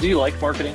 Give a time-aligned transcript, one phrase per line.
[0.00, 0.74] do you like marketing?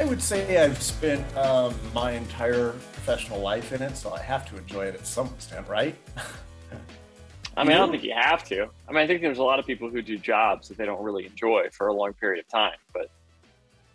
[0.00, 4.44] I would say I've spent um, my entire professional life in it, so I have
[4.50, 5.94] to enjoy it at some extent, right?
[7.56, 8.68] I mean, I don't think you have to.
[8.88, 11.02] I mean, I think there's a lot of people who do jobs that they don't
[11.02, 13.10] really enjoy for a long period of time, but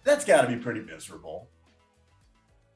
[0.05, 1.49] that's got to be pretty miserable.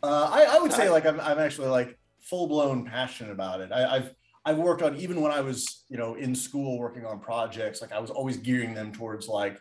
[0.03, 3.71] Uh, I, I, would say like I'm, I'm actually like full blown passionate about it.
[3.71, 7.19] I, I've I've worked on even when I was you know in school working on
[7.19, 7.81] projects.
[7.81, 9.57] Like I was always gearing them towards like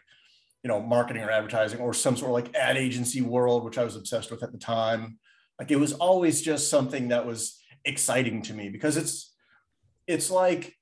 [0.62, 3.84] you know marketing or advertising or some sort of like ad agency world, which I
[3.84, 5.18] was obsessed with at the time.
[5.58, 9.34] Like it was always just something that was exciting to me because it's
[10.06, 10.74] it's like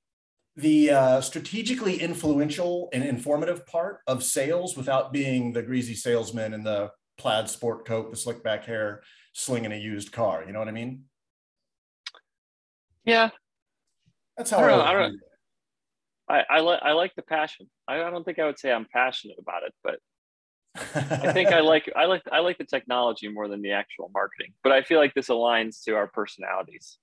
[0.57, 6.65] the uh, strategically influential and informative part of sales without being the greasy salesman in
[6.65, 10.45] the plaid sport coat, the slick back hair, slinging a used car.
[10.45, 11.05] You know what I mean?
[13.05, 13.31] Yeah,
[14.37, 15.11] that's how I, don't I, I.
[16.29, 17.69] I, I like I like the passion.
[17.87, 19.99] I, I don't think I would say I'm passionate about it, but
[20.77, 24.53] I think I like I like I like the technology more than the actual marketing.
[24.63, 26.99] But I feel like this aligns to our personalities.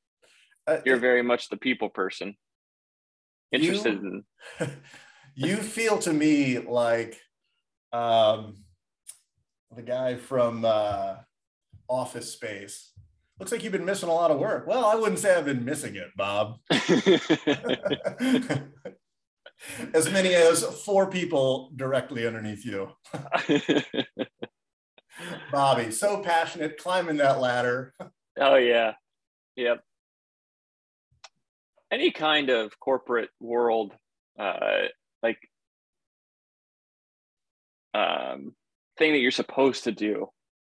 [0.68, 2.36] Uh, You're very much the people person
[3.52, 4.24] interested you,
[4.60, 4.72] in
[5.36, 7.20] you feel to me like
[7.94, 8.56] um,
[9.76, 11.16] the guy from uh,
[11.88, 12.92] office space
[13.40, 15.64] looks like you've been missing a lot of work well i wouldn't say i've been
[15.64, 16.58] missing it bob
[19.94, 22.90] as many as four people directly underneath you.
[25.52, 27.94] Bobby so passionate climbing that ladder.
[28.38, 28.96] Oh yeah.
[29.56, 29.82] Yep.
[31.90, 33.94] Any kind of corporate world
[34.38, 34.90] uh,
[35.24, 35.38] like
[37.94, 38.54] um,
[38.98, 40.28] thing that you're supposed to do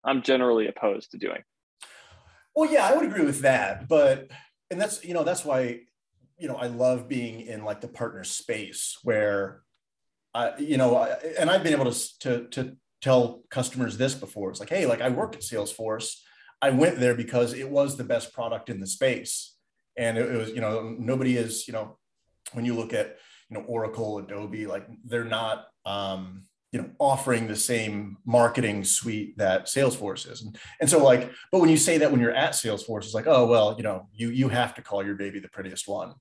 [0.04, 1.42] i'm generally opposed to doing.
[2.56, 4.30] Well yeah i would agree with that but
[4.70, 5.80] and that's you know that's why
[6.38, 9.62] you know i love being in like the partner space where
[10.34, 11.10] i you know I,
[11.40, 14.50] and i've been able to, to to tell customers this before.
[14.50, 16.16] It's like hey like i work at salesforce.
[16.60, 19.56] I went there because it was the best product in the space.
[19.96, 21.98] And it, it was you know nobody is you know
[22.54, 23.18] when you look at
[23.50, 29.38] you know Oracle, Adobe, like they're not um, you know offering the same marketing suite
[29.38, 32.54] that Salesforce is, and, and so like, but when you say that when you're at
[32.54, 35.48] Salesforce, it's like, oh well, you know, you you have to call your baby the
[35.48, 36.16] prettiest one.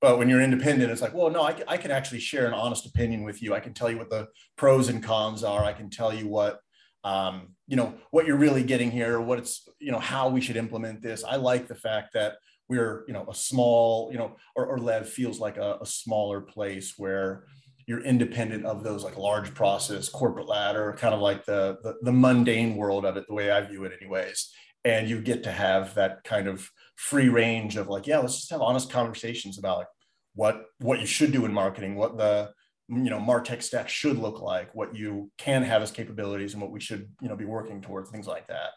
[0.00, 2.86] But when you're independent, it's like, well, no, I, I can actually share an honest
[2.86, 3.54] opinion with you.
[3.54, 5.64] I can tell you what the pros and cons are.
[5.64, 6.60] I can tell you what
[7.04, 10.56] um, you know what you're really getting here, what it's you know how we should
[10.56, 11.22] implement this.
[11.24, 12.34] I like the fact that
[12.68, 16.40] we're you know a small you know or, or lev feels like a, a, smaller
[16.40, 17.44] place where
[17.86, 22.12] you're independent of those like large process corporate ladder kind of like the, the the
[22.12, 24.52] mundane world of it the way i view it anyways
[24.86, 28.50] and you get to have that kind of free range of like yeah let's just
[28.50, 29.88] have honest conversations about like
[30.34, 32.50] what what you should do in marketing what the
[32.88, 36.70] you know martech stack should look like what you can have as capabilities and what
[36.70, 38.70] we should you know be working towards things like that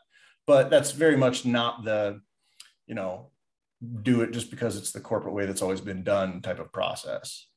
[0.45, 2.19] but that's very much not the
[2.87, 3.29] you know
[4.01, 7.47] do it just because it's the corporate way that's always been done type of process.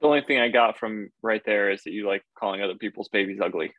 [0.00, 3.08] The only thing I got from right there is that you like calling other people's
[3.08, 3.72] babies ugly.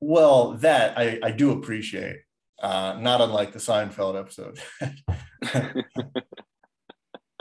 [0.00, 2.20] Well, that I, I do appreciate,
[2.60, 4.58] uh, not unlike the Seinfeld episode.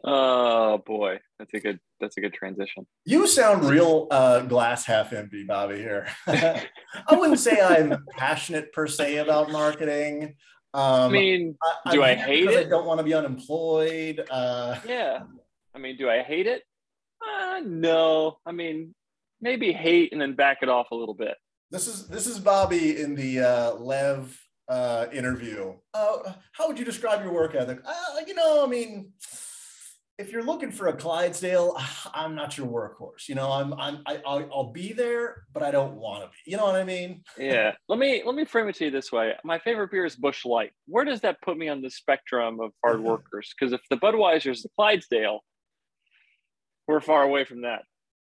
[0.04, 2.86] oh boy, that's a good that's a good transition.
[3.04, 5.78] You sound real uh, glass half empty, Bobby.
[5.78, 6.66] Here, I
[7.12, 10.36] wouldn't say I'm passionate per se about marketing.
[10.74, 11.56] Um, I mean,
[11.86, 12.66] I, do I, hate it?
[12.66, 14.26] I don't want to be unemployed.
[14.30, 15.20] Uh, yeah.
[15.74, 16.62] I mean, do I hate it?
[17.26, 18.38] Uh, no.
[18.44, 18.94] I mean,
[19.40, 21.34] maybe hate and then back it off a little bit.
[21.70, 24.38] This is this is Bobby in the uh, Lev
[24.68, 25.74] uh, interview.
[25.94, 27.80] Uh, how would you describe your work ethic?
[27.84, 29.12] Uh, you know, I mean,
[30.18, 31.76] if you're looking for a Clydesdale,
[32.14, 33.28] I'm not your workhorse.
[33.28, 36.52] You know, I'm, I'm, I, I'll, I'll be there, but I don't want to be.
[36.52, 37.22] You know what I mean?
[37.38, 37.72] yeah.
[37.88, 39.34] Let me let me frame it to you this way.
[39.44, 40.70] My favorite beer is Busch Light.
[40.86, 43.52] Where does that put me on the spectrum of hard workers?
[43.58, 45.40] Because if the Budweiser is the Clydesdale,
[46.86, 47.82] we're far away from that.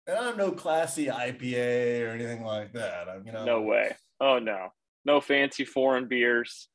[0.08, 3.08] And I'm no classy IPA or anything like that.
[3.10, 3.46] I'm, you know.
[3.46, 3.96] No way.
[4.20, 4.70] Oh no.
[5.06, 6.70] No fancy foreign beers.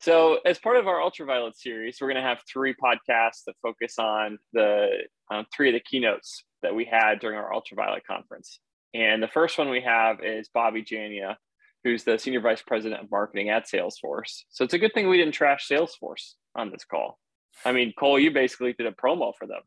[0.00, 3.98] So, as part of our ultraviolet series, we're going to have three podcasts that focus
[3.98, 4.88] on the
[5.30, 8.60] um, three of the keynotes that we had during our ultraviolet conference.
[8.94, 11.36] And the first one we have is Bobby Jania,
[11.84, 14.44] who's the senior vice president of marketing at Salesforce.
[14.48, 17.18] So it's a good thing we didn't trash Salesforce on this call.
[17.64, 19.60] I mean, Cole, you basically did a promo for them.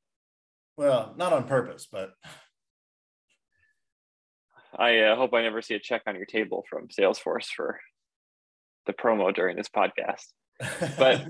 [0.77, 2.13] Well, not on purpose, but
[4.77, 7.79] I uh, hope I never see a check on your table from Salesforce for
[8.85, 10.25] the promo during this podcast.
[10.97, 11.25] but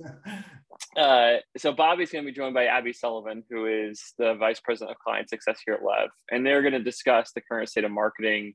[0.97, 4.91] uh, so Bobby's going to be joined by Abby Sullivan, who is the vice president
[4.91, 7.91] of client success here at Lev, and they're going to discuss the current state of
[7.91, 8.53] marketing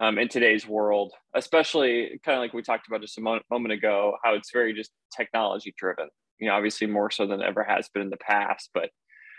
[0.00, 3.72] um, in today's world, especially kind of like we talked about just a moment, moment
[3.72, 6.08] ago, how it's very just technology driven.
[6.40, 8.90] You know, obviously more so than ever has been in the past, but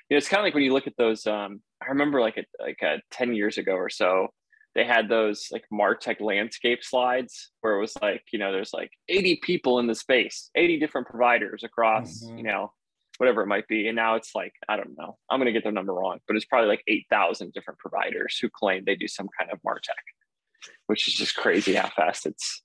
[0.09, 1.25] you know, it's kind of like when you look at those.
[1.25, 4.27] Um, I remember like a, like a, ten years ago or so,
[4.75, 8.92] they had those like Martech landscape slides where it was like, you know, there's like
[9.09, 12.38] 80 people in the space, 80 different providers across, mm-hmm.
[12.38, 12.71] you know,
[13.18, 13.88] whatever it might be.
[13.88, 16.38] And now it's like, I don't know, I'm going to get their number wrong, but
[16.38, 21.07] it's probably like 8,000 different providers who claim they do some kind of Martech, which
[21.07, 22.63] is just crazy how fast it's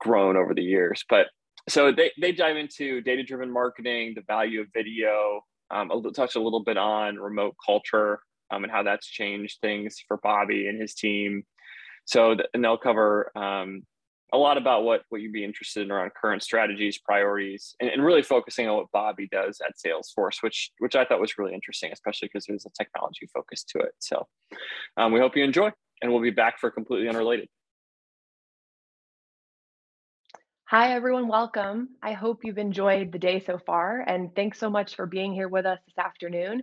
[0.00, 1.04] grown over the years.
[1.08, 1.26] But
[1.70, 6.40] so they, they dive into data driven marketing, the value of video, um, touch a
[6.40, 8.20] little bit on remote culture
[8.50, 11.44] um, and how that's changed things for Bobby and his team.
[12.04, 13.82] So, and they'll cover um,
[14.32, 18.04] a lot about what what you'd be interested in around current strategies, priorities, and, and,
[18.04, 21.92] really focusing on what Bobby does at Salesforce, which which I thought was really interesting,
[21.92, 23.92] especially because there's a technology focus to it.
[23.98, 24.26] So,
[24.96, 25.70] um, we hope you enjoy,
[26.02, 27.48] and we'll be back for completely unrelated.
[30.70, 31.26] Hi, everyone.
[31.26, 31.88] Welcome.
[32.00, 35.48] I hope you've enjoyed the day so far, and thanks so much for being here
[35.48, 36.62] with us this afternoon.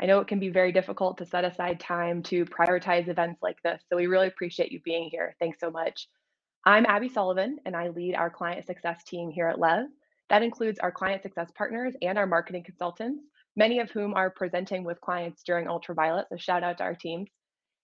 [0.00, 3.58] I know it can be very difficult to set aside time to prioritize events like
[3.62, 5.36] this, so we really appreciate you being here.
[5.38, 6.08] Thanks so much.
[6.64, 9.84] I'm Abby Sullivan, and I lead our client success team here at Lev.
[10.30, 13.22] That includes our client success partners and our marketing consultants,
[13.54, 17.28] many of whom are presenting with clients during Ultraviolet, so shout out to our teams.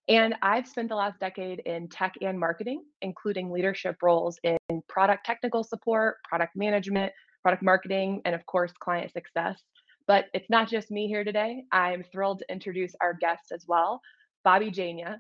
[0.09, 4.57] And I've spent the last decade in tech and marketing, including leadership roles in
[4.89, 7.13] product technical support, product management,
[7.43, 9.63] product marketing, and of course, client success.
[10.07, 11.65] But it's not just me here today.
[11.73, 14.01] I'm thrilled to introduce our guest as well,
[14.45, 15.19] Bobby Jania.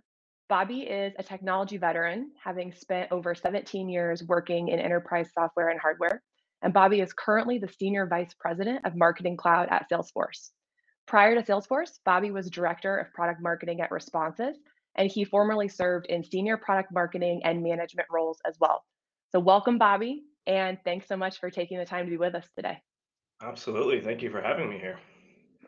[0.49, 5.79] Bobby is a technology veteran, having spent over 17 years working in enterprise software and
[5.79, 6.23] hardware.
[6.63, 10.53] And Bobby is currently the Senior Vice President of Marketing Cloud at Salesforce.
[11.07, 14.55] Prior to Salesforce, Bobby was Director of Product Marketing at Responsys,
[14.97, 18.85] and he formerly served in senior product marketing and management roles as well.
[19.31, 22.47] So, welcome, Bobby, and thanks so much for taking the time to be with us
[22.57, 22.79] today.
[23.43, 24.01] Absolutely.
[24.01, 24.99] Thank you for having me here.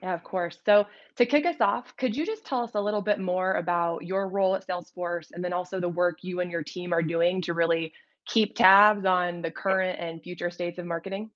[0.02, 0.58] Yeah, of course.
[0.64, 0.87] So
[1.17, 4.28] to kick us off, could you just tell us a little bit more about your
[4.28, 7.52] role at Salesforce and then also the work you and your team are doing to
[7.52, 7.93] really
[8.26, 11.31] keep tabs on the current and future states of marketing?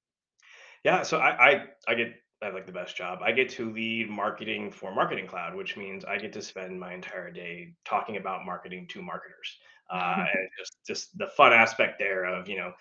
[0.83, 2.15] Yeah, so I I, I get
[2.45, 3.21] I have like the best job.
[3.23, 6.93] I get to lead marketing for Marketing Cloud, which means I get to spend my
[6.93, 9.57] entire day talking about marketing to marketers.
[9.91, 12.73] Uh, and just just the fun aspect there of you know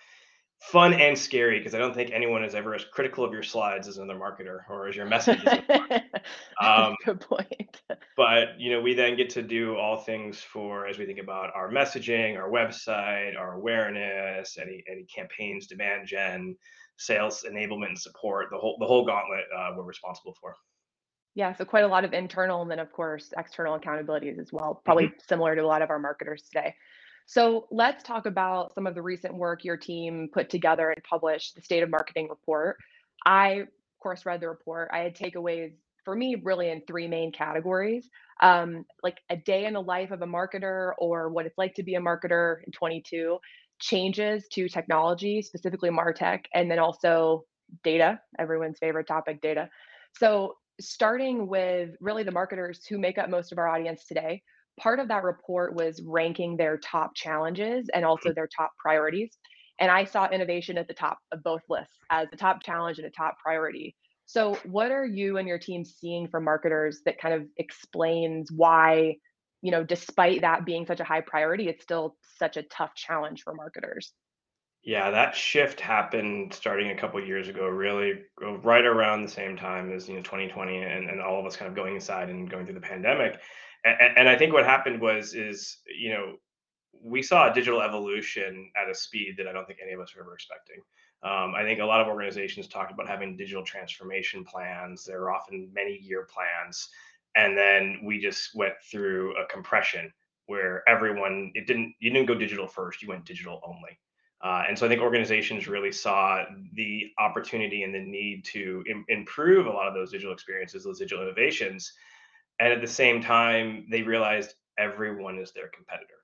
[0.60, 3.88] fun and scary because I don't think anyone is ever as critical of your slides
[3.88, 5.42] as another marketer or as your message.
[6.62, 7.80] um, Good point.
[8.16, 11.50] but you know, we then get to do all things for as we think about
[11.54, 16.56] our messaging, our website, our awareness, any any campaigns, demand gen,
[16.96, 20.54] sales enablement and support, the whole the whole gauntlet uh, we're responsible for.
[21.34, 24.80] Yeah, so quite a lot of internal and then of course external accountabilities as well,
[24.84, 25.18] probably mm-hmm.
[25.28, 26.74] similar to a lot of our marketers today.
[27.26, 31.54] So let's talk about some of the recent work your team put together and published,
[31.54, 32.76] the State of Marketing report.
[33.24, 33.68] I, of
[34.00, 34.90] course, read the report.
[34.92, 35.72] I had takeaways
[36.04, 38.10] for me really in three main categories
[38.42, 41.82] um, like a day in the life of a marketer or what it's like to
[41.82, 43.38] be a marketer in 22
[43.80, 47.44] changes to technology specifically martech and then also
[47.82, 49.68] data everyone's favorite topic data
[50.16, 54.42] so starting with really the marketers who make up most of our audience today
[54.78, 59.36] part of that report was ranking their top challenges and also their top priorities.
[59.80, 63.06] And I saw innovation at the top of both lists as a top challenge and
[63.06, 63.96] a top priority.
[64.26, 69.16] So, what are you and your team seeing from marketers that kind of explains why,
[69.64, 73.42] you know, despite that being such a high priority, it's still such a tough challenge
[73.42, 74.12] for marketers?
[74.82, 79.90] Yeah, that shift happened starting a couple years ago, really right around the same time
[79.90, 82.66] as you know 2020 and, and all of us kind of going inside and going
[82.66, 83.40] through the pandemic
[83.84, 86.36] and, and I think what happened was is you know
[87.02, 90.14] we saw a digital evolution at a speed that I don't think any of us
[90.14, 90.76] were ever expecting.
[91.22, 95.04] Um, I think a lot of organizations talked about having digital transformation plans.
[95.04, 96.88] There are often many year plans.
[97.36, 100.12] And then we just went through a compression
[100.46, 103.98] where everyone, it didn't, you didn't go digital first, you went digital only.
[104.42, 109.06] Uh, and so I think organizations really saw the opportunity and the need to Im-
[109.08, 111.92] improve a lot of those digital experiences, those digital innovations
[112.60, 116.14] and at the same time they realized everyone is their competitor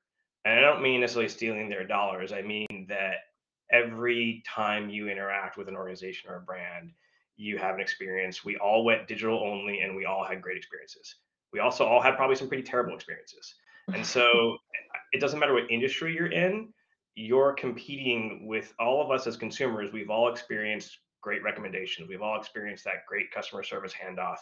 [0.45, 3.17] and i don't mean necessarily stealing their dollars i mean that
[3.73, 6.93] every time you interact with an organization or a brand
[7.41, 11.17] you have an experience we all went digital only and we all had great experiences
[11.53, 13.55] we also all had probably some pretty terrible experiences
[13.95, 14.57] and so
[15.13, 16.69] it doesn't matter what industry you're in
[17.21, 19.93] you're competing with all of us as consumers.
[19.93, 22.09] We've all experienced great recommendations.
[22.09, 24.39] We've all experienced that great customer service handoff.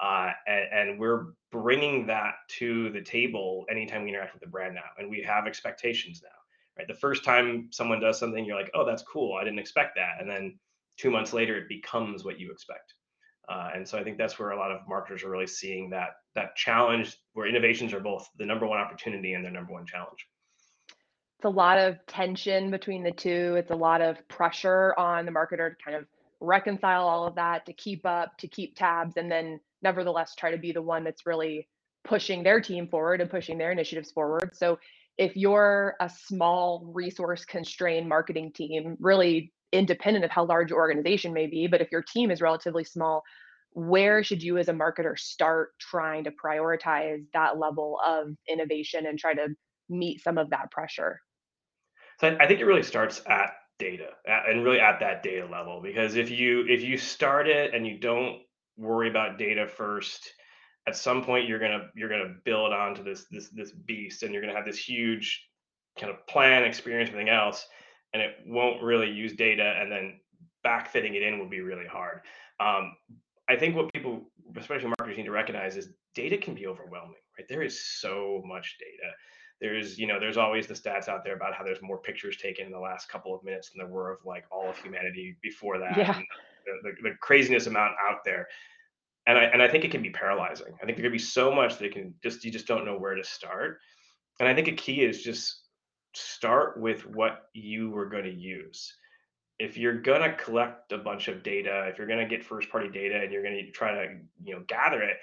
[0.00, 4.74] Uh, and, and, we're bringing that to the table anytime we interact with the brand
[4.74, 4.80] now.
[4.98, 6.30] And we have expectations now,
[6.78, 6.88] right?
[6.88, 9.36] The first time someone does something, you're like, oh, that's cool.
[9.36, 10.16] I didn't expect that.
[10.18, 10.58] And then
[10.98, 12.94] two months later, it becomes what you expect.
[13.48, 16.10] Uh, and so I think that's where a lot of marketers are really seeing that
[16.34, 20.26] that challenge where innovations are both the number one opportunity and their number one challenge.
[21.38, 23.56] It's a lot of tension between the two.
[23.56, 26.06] It's a lot of pressure on the marketer to kind of
[26.40, 30.58] reconcile all of that, to keep up, to keep tabs, and then nevertheless try to
[30.58, 31.68] be the one that's really
[32.04, 34.50] pushing their team forward and pushing their initiatives forward.
[34.54, 34.78] So
[35.18, 41.32] if you're a small resource constrained marketing team, really independent of how large your organization
[41.32, 43.22] may be, but if your team is relatively small,
[43.72, 49.18] where should you as a marketer start trying to prioritize that level of innovation and
[49.18, 49.48] try to
[49.88, 51.20] meet some of that pressure?
[52.20, 56.14] So I think it really starts at data and really at that data level because
[56.14, 58.42] if you if you start it and you don't
[58.76, 60.30] worry about data first,
[60.86, 64.42] at some point you're gonna you're gonna build onto this this this beast and you're
[64.42, 65.48] gonna have this huge
[65.98, 67.66] kind of plan, experience, everything else
[68.12, 70.20] and it won't really use data and then
[70.64, 72.20] backfitting it in will be really hard.
[72.60, 72.94] Um,
[73.48, 74.22] I think what people,
[74.56, 77.48] especially marketers, need to recognize is data can be overwhelming, right?
[77.48, 79.12] There is so much data.
[79.60, 82.66] There's, you know, there's always the stats out there about how there's more pictures taken
[82.66, 85.78] in the last couple of minutes than there were of like all of humanity before
[85.78, 85.96] that.
[85.96, 86.18] Yeah.
[86.64, 88.48] The, the, the, craziness amount out there.
[89.26, 90.74] And I, and I think it can be paralyzing.
[90.80, 93.14] I think there can be so much that can just, you just don't know where
[93.14, 93.78] to start.
[94.40, 95.61] And I think a key is just
[96.14, 98.94] start with what you were going to use.
[99.58, 102.70] If you're going to collect a bunch of data, if you're going to get first
[102.70, 105.18] party data and you're going to try to, you know, gather it,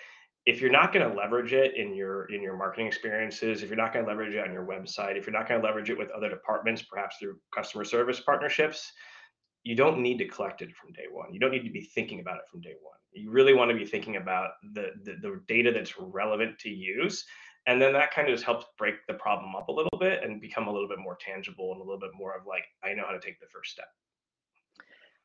[0.45, 3.77] if you're not going to leverage it in your in your marketing experiences, if you're
[3.77, 5.97] not going to leverage it on your website, if you're not going to leverage it
[5.97, 8.91] with other departments, perhaps through customer service partnerships,
[9.63, 11.33] you don't need to collect it from day one.
[11.33, 12.97] You don't need to be thinking about it from day one.
[13.11, 17.25] You really want to be thinking about the, the, the data that's relevant to use
[17.69, 20.41] and then that kind of just helps break the problem up a little bit and
[20.41, 23.03] become a little bit more tangible and a little bit more of like i know
[23.05, 23.87] how to take the first step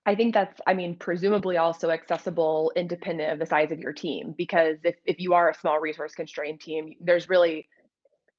[0.07, 4.35] I think that's, I mean, presumably also accessible independent of the size of your team.
[4.37, 7.67] Because if, if you are a small resource constrained team, there's really,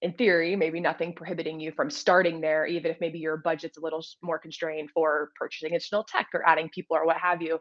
[0.04, 3.82] in theory, maybe nothing prohibiting you from starting there, even if maybe your budget's a
[3.82, 7.60] little more constrained for purchasing additional tech or adding people or what have you.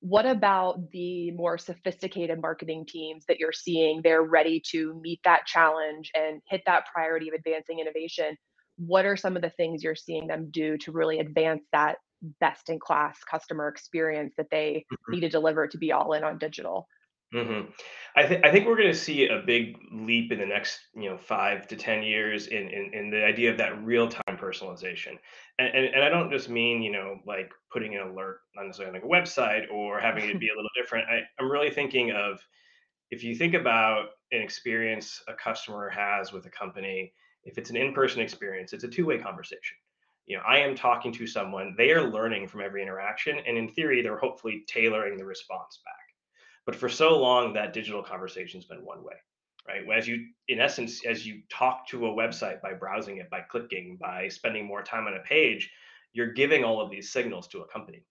[0.00, 4.00] What about the more sophisticated marketing teams that you're seeing?
[4.02, 8.36] They're ready to meet that challenge and hit that priority of advancing innovation.
[8.76, 11.96] What are some of the things you're seeing them do to really advance that
[12.40, 15.14] best in class customer experience that they mm-hmm.
[15.14, 16.86] need to deliver to be all in on digital?
[17.34, 17.70] Mm-hmm.
[18.14, 21.10] I think I think we're going to see a big leap in the next you
[21.10, 25.18] know five to ten years in in, in the idea of that real time personalization,
[25.58, 29.00] and, and and I don't just mean you know like putting an alert on necessarily
[29.00, 31.08] like a website or having it be a little different.
[31.08, 32.38] I, I'm really thinking of
[33.10, 37.76] if you think about an experience a customer has with a company, if it's an
[37.76, 39.76] in person experience, it's a two way conversation.
[40.26, 43.68] You know, I am talking to someone, they are learning from every interaction, and in
[43.68, 46.05] theory, they're hopefully tailoring the response back
[46.66, 49.14] but for so long, that digital conversation's been one way,
[49.66, 49.82] right?
[49.96, 53.96] As you, in essence, as you talk to a website by browsing it, by clicking,
[54.00, 55.70] by spending more time on a page,
[56.12, 58.02] you're giving all of these signals to a company.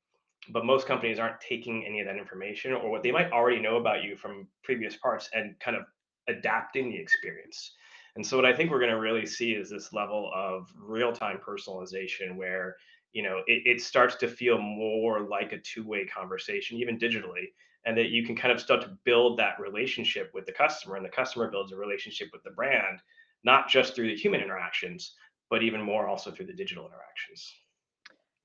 [0.50, 3.78] But most companies aren't taking any of that information or what they might already know
[3.78, 5.84] about you from previous parts and kind of
[6.28, 7.74] adapting the experience.
[8.16, 11.40] And so what I think we're going to really see is this level of real-time
[11.46, 12.78] personalization where
[13.12, 17.48] you know it, it starts to feel more like a two-way conversation, even digitally,
[17.86, 21.06] and that you can kind of start to build that relationship with the customer and
[21.06, 23.00] the customer builds a relationship with the brand
[23.44, 25.14] not just through the human interactions
[25.50, 27.54] but even more also through the digital interactions.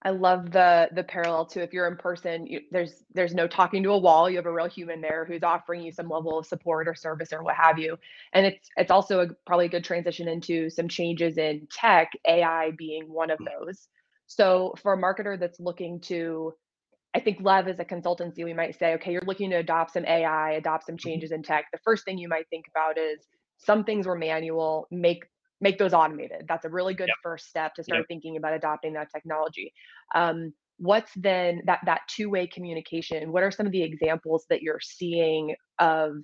[0.02, 3.82] I love the the parallel to if you're in person you, there's there's no talking
[3.82, 4.30] to a wall.
[4.30, 7.32] You have a real human there who's offering you some level of support or service
[7.34, 7.98] or what have you.
[8.32, 12.70] And it's it's also a, probably a good transition into some changes in tech ai
[12.78, 13.46] being one of mm.
[13.46, 13.88] those.
[14.26, 16.54] So for a marketer that's looking to
[17.14, 20.04] I think Lev as a consultancy, we might say, okay, you're looking to adopt some
[20.04, 21.08] AI, adopt some mm-hmm.
[21.08, 21.66] changes in tech.
[21.72, 23.26] The first thing you might think about is
[23.58, 25.24] some things were manual, make
[25.62, 26.46] make those automated.
[26.48, 27.16] That's a really good yep.
[27.22, 28.08] first step to start yep.
[28.08, 29.74] thinking about adopting that technology.
[30.14, 33.32] Um, what's then that that two-way communication?
[33.32, 36.14] What are some of the examples that you're seeing of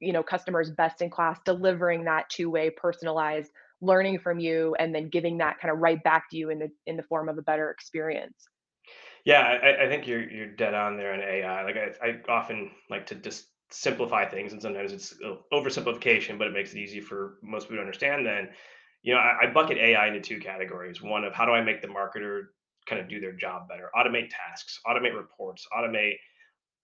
[0.00, 3.50] you know customers best in class delivering that two-way personalized
[3.82, 6.68] learning from you and then giving that kind of right back to you in the
[6.86, 8.48] in the form of a better experience?
[9.24, 11.64] Yeah, I, I think you're you're dead on there on AI.
[11.64, 16.46] Like I, I often like to just simplify things, and sometimes it's uh, oversimplification, but
[16.46, 18.26] it makes it easy for most people to understand.
[18.26, 18.48] Then,
[19.02, 21.02] you know, I, I bucket AI into two categories.
[21.02, 22.46] One of how do I make the marketer
[22.86, 26.14] kind of do their job better, automate tasks, automate reports, automate.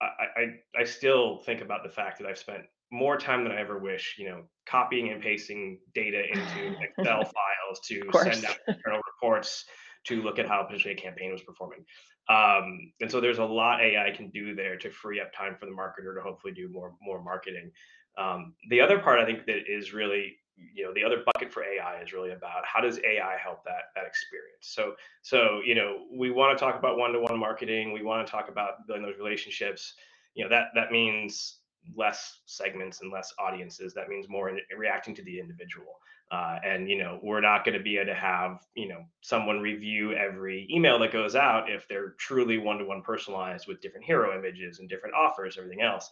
[0.01, 0.05] I,
[0.37, 3.79] I, I still think about the fact that I've spent more time than I ever
[3.79, 9.65] wish, you know, copying and pasting data into Excel files to send out internal reports
[10.07, 11.85] to look at how potentially a campaign was performing.
[12.29, 15.67] Um, and so there's a lot AI can do there to free up time for
[15.67, 17.71] the marketer to hopefully do more more marketing.
[18.19, 21.63] Um, the other part I think that is really you know the other bucket for
[21.63, 26.05] ai is really about how does ai help that that experience so so you know
[26.11, 29.95] we want to talk about one-to-one marketing we want to talk about building those relationships
[30.35, 31.59] you know that that means
[31.95, 36.01] less segments and less audiences that means more in, reacting to the individual
[36.33, 39.61] uh, and you know we're not going to be able to have you know someone
[39.61, 44.79] review every email that goes out if they're truly one-to-one personalized with different hero images
[44.79, 46.11] and different offers everything else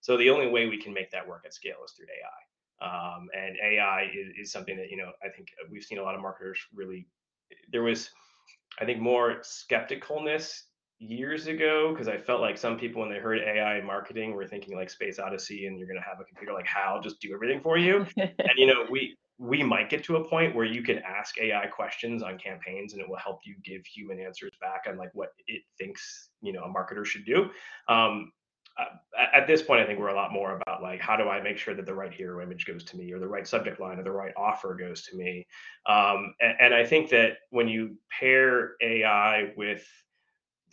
[0.00, 2.46] so the only way we can make that work at scale is through ai
[2.80, 6.14] um, and AI is, is something that you know I think we've seen a lot
[6.14, 7.06] of marketers really.
[7.70, 8.10] There was,
[8.80, 10.62] I think, more skepticalness
[10.98, 14.76] years ago because I felt like some people when they heard AI marketing were thinking
[14.76, 17.60] like Space Odyssey and you're going to have a computer like Hal just do everything
[17.60, 18.06] for you.
[18.16, 21.66] and you know we we might get to a point where you can ask AI
[21.66, 25.30] questions on campaigns and it will help you give human answers back on like what
[25.46, 27.50] it thinks you know a marketer should do.
[27.88, 28.32] Um,
[29.34, 31.56] at this point, I think we're a lot more about like how do I make
[31.56, 34.02] sure that the right hero image goes to me, or the right subject line, or
[34.02, 35.46] the right offer goes to me.
[35.86, 39.86] Um, and, and I think that when you pair AI with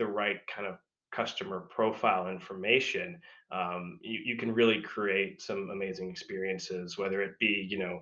[0.04, 0.76] the right kind of
[1.12, 3.20] customer profile information,
[3.52, 6.98] um, you, you can really create some amazing experiences.
[6.98, 8.02] Whether it be, you know,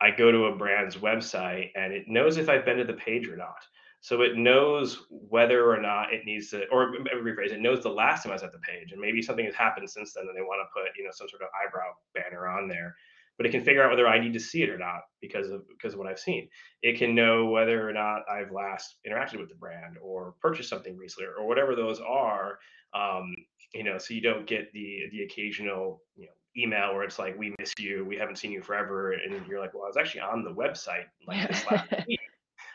[0.00, 3.28] I go to a brand's website and it knows if I've been to the page
[3.28, 3.62] or not.
[4.00, 6.92] So it knows whether or not it needs to, or
[7.24, 9.54] rephrase, it knows the last time I was at the page, and maybe something has
[9.54, 12.48] happened since then, and they want to put, you know, some sort of eyebrow banner
[12.48, 12.96] on there.
[13.38, 15.66] But it can figure out whether I need to see it or not because of
[15.68, 16.48] because of what I've seen.
[16.82, 20.96] It can know whether or not I've last interacted with the brand or purchased something
[20.96, 22.58] recently or whatever those are.
[22.94, 23.34] Um,
[23.74, 27.38] you know, so you don't get the the occasional, you know, email where it's like,
[27.38, 30.20] "We miss you, we haven't seen you forever," and you're like, "Well, I was actually
[30.20, 32.20] on the website like this last week."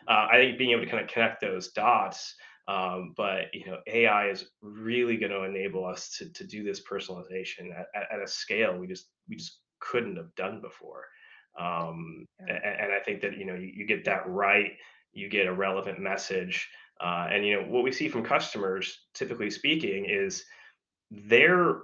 [0.07, 2.35] uh, I think being able to kind of connect those dots.
[2.67, 6.81] Um, but you know, AI is really going to enable us to to do this
[6.81, 11.05] personalization at, at, at, a scale we just we just couldn't have done before.
[11.59, 12.55] Um, yeah.
[12.55, 14.73] and, and, I think that you know you, you, get that right,
[15.11, 16.69] you get a relevant message,
[17.01, 20.45] uh, and you know what we see from customers, typically speaking, is
[21.09, 21.77] they're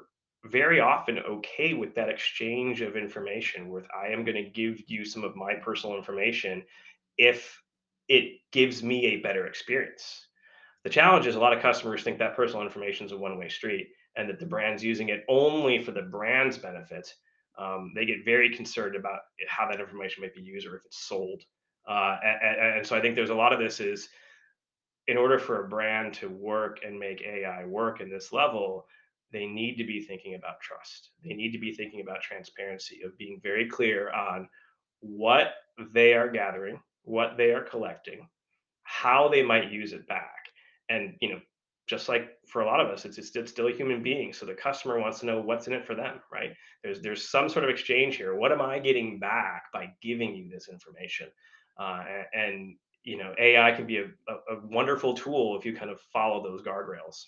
[0.46, 3.70] very often okay with that exchange of information.
[3.70, 6.64] With I am going to give you some of my personal information
[7.18, 7.60] if
[8.10, 10.28] it gives me a better experience.
[10.84, 13.50] The challenge is a lot of customers think that personal information is a one way
[13.50, 17.14] street and that the brand's using it only for the brand's benefit.
[17.58, 21.06] Um, they get very concerned about how that information might be used or if it's
[21.06, 21.42] sold.
[21.88, 24.10] Uh, and, and so I think there's a lot of this is
[25.08, 28.86] in order for a brand to work and make AI work in this level,
[29.32, 31.10] they need to be thinking about trust.
[31.24, 34.48] They need to be thinking about transparency, of being very clear on
[35.02, 35.56] what
[35.92, 38.30] they are gathering, what they are collecting,
[38.84, 40.36] how they might use it back.
[40.90, 41.42] And, you know,
[41.88, 44.32] just like for a lot of us, it's, it's, still a human being.
[44.32, 46.54] So the customer wants to know what's in it for them, right?
[46.84, 48.36] There's there's some sort of exchange here.
[48.36, 51.28] What am I getting back by giving you this information?
[51.78, 55.76] Uh, and, and, you know, AI can be a, a, a wonderful tool if you
[55.76, 57.26] kind of follow those guardrails.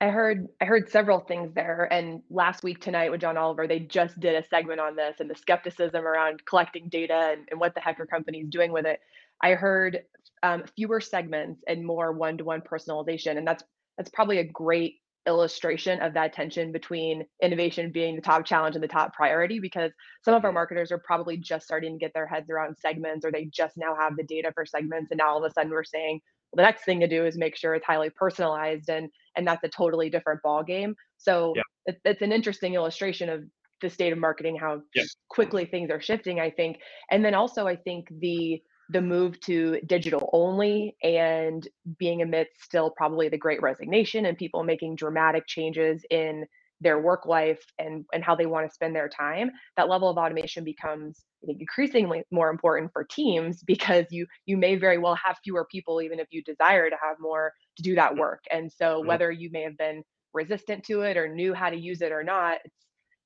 [0.00, 1.88] I heard I heard several things there.
[1.90, 5.28] And last week tonight with John Oliver, they just did a segment on this and
[5.28, 9.00] the skepticism around collecting data and, and what the heck are companies doing with it.
[9.42, 10.00] I heard
[10.42, 13.62] um, fewer segments and more one-to-one personalization, and that's
[13.96, 14.96] that's probably a great
[15.28, 19.92] illustration of that tension between innovation being the top challenge and the top priority because
[20.24, 23.30] some of our marketers are probably just starting to get their heads around segments or
[23.30, 25.84] they just now have the data for segments and now all of a sudden we're
[25.84, 26.18] saying
[26.50, 29.62] well, the next thing to do is make sure it's highly personalized and and that's
[29.64, 31.62] a totally different ball game so yeah.
[31.84, 33.44] it, it's an interesting illustration of
[33.82, 35.04] the state of marketing how yeah.
[35.28, 36.78] quickly things are shifting i think
[37.10, 42.90] and then also i think the the move to digital only and being amidst still
[42.90, 46.46] probably the great resignation and people making dramatic changes in
[46.80, 50.16] their work life and and how they want to spend their time that level of
[50.16, 55.16] automation becomes I think increasingly more important for teams because you you may very well
[55.16, 58.70] have fewer people even if you desire to have more to do that work and
[58.72, 59.08] so mm-hmm.
[59.08, 62.22] whether you may have been resistant to it or knew how to use it or
[62.22, 62.58] not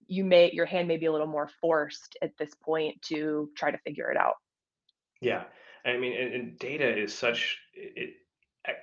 [0.07, 3.71] you may your hand may be a little more forced at this point to try
[3.71, 4.35] to figure it out
[5.23, 5.45] yeah
[5.87, 8.11] i mean and, and data is such it,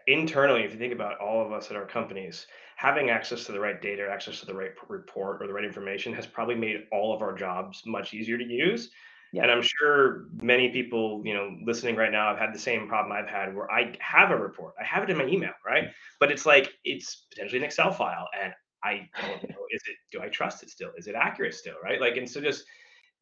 [0.08, 2.48] internally if you think about all of us at our companies
[2.80, 6.14] having access to the right data, access to the right report or the right information
[6.14, 8.90] has probably made all of our jobs much easier to use.
[9.34, 13.12] And I'm sure many people, you know, listening right now have had the same problem
[13.12, 15.90] I've had where I have a report, I have it in my email, right?
[16.22, 19.98] But it's like it's potentially an Excel file, and I don't know, is it?
[20.14, 20.92] Do I trust it still?
[20.98, 22.00] Is it accurate still, right?
[22.00, 22.64] Like, and so just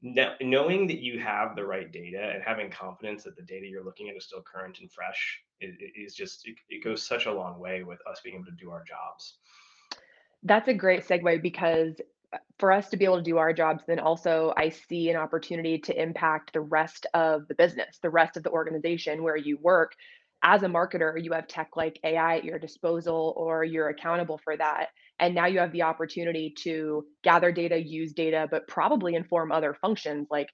[0.01, 4.09] knowing that you have the right data and having confidence that the data you're looking
[4.09, 7.83] at is still current and fresh is, just it, it goes such a long way
[7.83, 9.39] with us being able to do our jobs.
[10.43, 11.99] That's a great segue because
[12.31, 15.15] uh, for us to be able to do our jobs, then also I see an
[15.15, 19.57] opportunity to impact the rest of the business, the rest of the organization where you
[19.61, 19.93] work.
[20.43, 24.55] As a marketer, you have tech like AI at your disposal, or you're accountable for
[24.55, 24.89] that.
[25.19, 29.73] And now you have the opportunity to gather data, use data, but probably inform other
[29.73, 30.49] functions like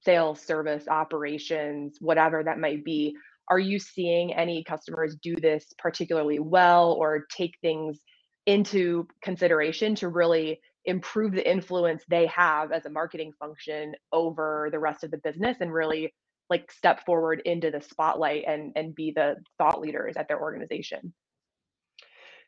[0.00, 3.14] sales, service, operations, whatever that might be.
[3.48, 8.00] Are you seeing any customers do this particularly well or take things
[8.46, 14.78] into consideration to really improve the influence they have as a marketing function over the
[14.78, 16.14] rest of the business and really
[16.48, 21.12] like step forward into the spotlight and and be the thought leaders at their organization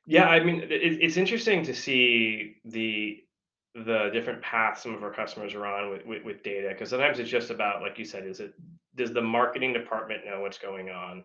[0.09, 3.19] yeah i mean it, it's interesting to see the
[3.75, 7.21] the different paths some of our customers are on with, with, with data because sometimes
[7.21, 8.55] it's just about like you said is it
[8.99, 11.25] does the marketing department know what's going on?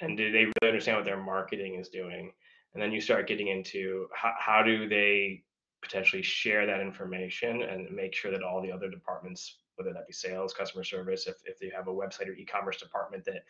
[0.00, 2.32] And do they really understand what their marketing is doing?
[2.72, 5.44] And then you start getting into how, how do they
[5.82, 10.12] potentially share that information and make sure that all the other departments whether that be
[10.12, 13.44] sales customer service if, if they have a website or e-commerce department that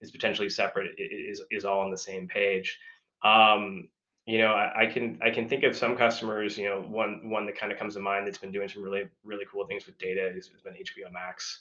[0.00, 2.78] is potentially separate is is all on the same page.
[3.22, 3.88] Um,
[4.26, 7.46] you know I, I, can i can think of some customers you know one one
[7.46, 9.98] that kind of comes to mind that's been doing some really really cool things with
[9.98, 11.60] data has, been hbo max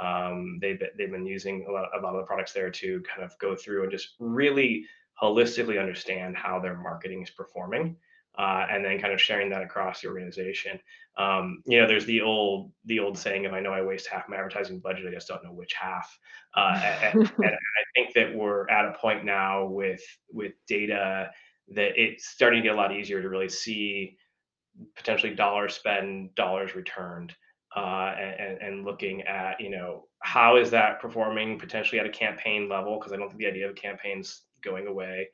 [0.00, 3.22] um, they've, they've been using a lot, a lot of the products there to kind
[3.22, 4.86] of go through and just really
[5.22, 7.96] holistically understand how their marketing is performing
[8.36, 10.78] uh, and then kind of sharing that across the organization.
[11.16, 14.28] Um, you know, there's the old the old saying, "If I know I waste half
[14.28, 16.18] my advertising budget, I just don't know which half."
[16.56, 21.30] Uh, and, and, I think that we're at a point now with with data
[21.68, 24.16] that it's starting to get a lot easier to really see
[24.96, 27.34] potentially dollars spent, dollars returned.
[27.76, 32.68] Uh, and, and looking at you know how is that performing potentially at a campaign
[32.68, 32.98] level?
[32.98, 35.28] Because I don't think the idea of campaigns going away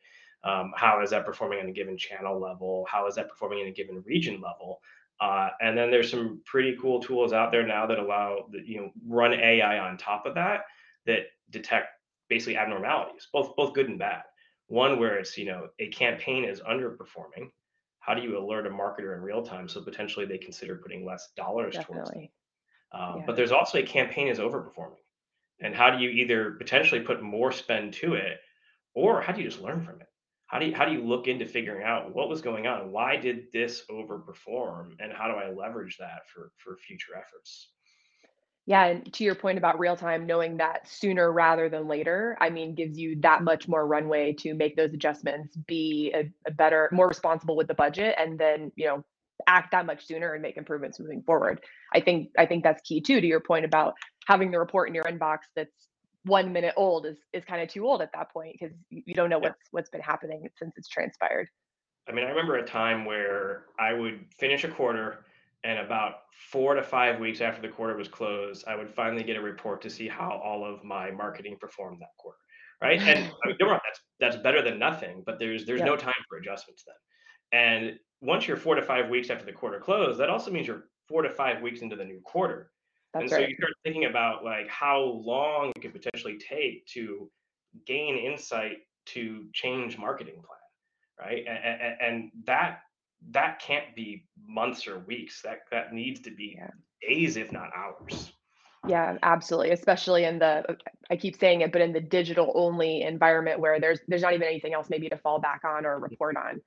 [0.44, 2.86] um, how is that performing on a given channel level?
[2.90, 4.80] How is that performing in a given region level?
[5.20, 8.80] Uh, and then there's some pretty cool tools out there now that allow that you
[8.80, 10.62] know run ai on top of that
[11.04, 11.88] that detect
[12.30, 14.22] basically abnormalities both both good and bad
[14.70, 17.50] one where it's you know a campaign is underperforming
[18.00, 21.28] how do you alert a marketer in real time so potentially they consider putting less
[21.36, 21.94] dollars Definitely.
[21.94, 22.30] towards it?
[22.92, 23.22] Um, yeah.
[23.26, 24.96] but there's also a campaign is overperforming.
[25.60, 28.40] And how do you either potentially put more spend to it
[28.94, 30.06] or how do you just learn from it?
[30.46, 32.90] How do you how do you look into figuring out what was going on?
[32.90, 37.68] Why did this overperform and how do i leverage that for for future efforts
[38.66, 42.50] yeah and to your point about real time knowing that sooner rather than later i
[42.50, 46.88] mean gives you that much more runway to make those adjustments be a, a better
[46.92, 49.04] more responsible with the budget and then you know
[49.46, 51.60] act that much sooner and make improvements moving forward
[51.94, 53.94] i think i think that's key too to your point about
[54.26, 55.88] having the report in your inbox that's
[56.24, 59.30] one minute old is is kind of too old at that point because you don't
[59.30, 61.48] know what's what's been happening since it's transpired.
[62.08, 65.24] I mean, I remember a time where I would finish a quarter,
[65.64, 66.14] and about
[66.50, 69.82] four to five weeks after the quarter was closed, I would finally get a report
[69.82, 72.38] to see how all of my marketing performed that quarter.
[72.82, 75.96] Right, and I mean, don't wrong, that's that's better than nothing, but there's there's no
[75.96, 76.94] time for adjustments then.
[77.52, 80.84] And once you're four to five weeks after the quarter closed, that also means you're
[81.08, 82.70] four to five weeks into the new quarter.
[83.12, 83.48] That's and so right.
[83.48, 87.30] you start thinking about like how long it could potentially take to
[87.86, 91.44] gain insight to change marketing plan, right?
[91.46, 92.80] And, and, and that
[93.30, 95.42] that can't be months or weeks.
[95.42, 96.70] That that needs to be yeah.
[97.06, 98.32] days, if not hours.
[98.88, 99.72] Yeah, absolutely.
[99.72, 100.76] Especially in the
[101.10, 104.46] I keep saying it, but in the digital only environment where there's there's not even
[104.46, 106.60] anything else maybe to fall back on or report on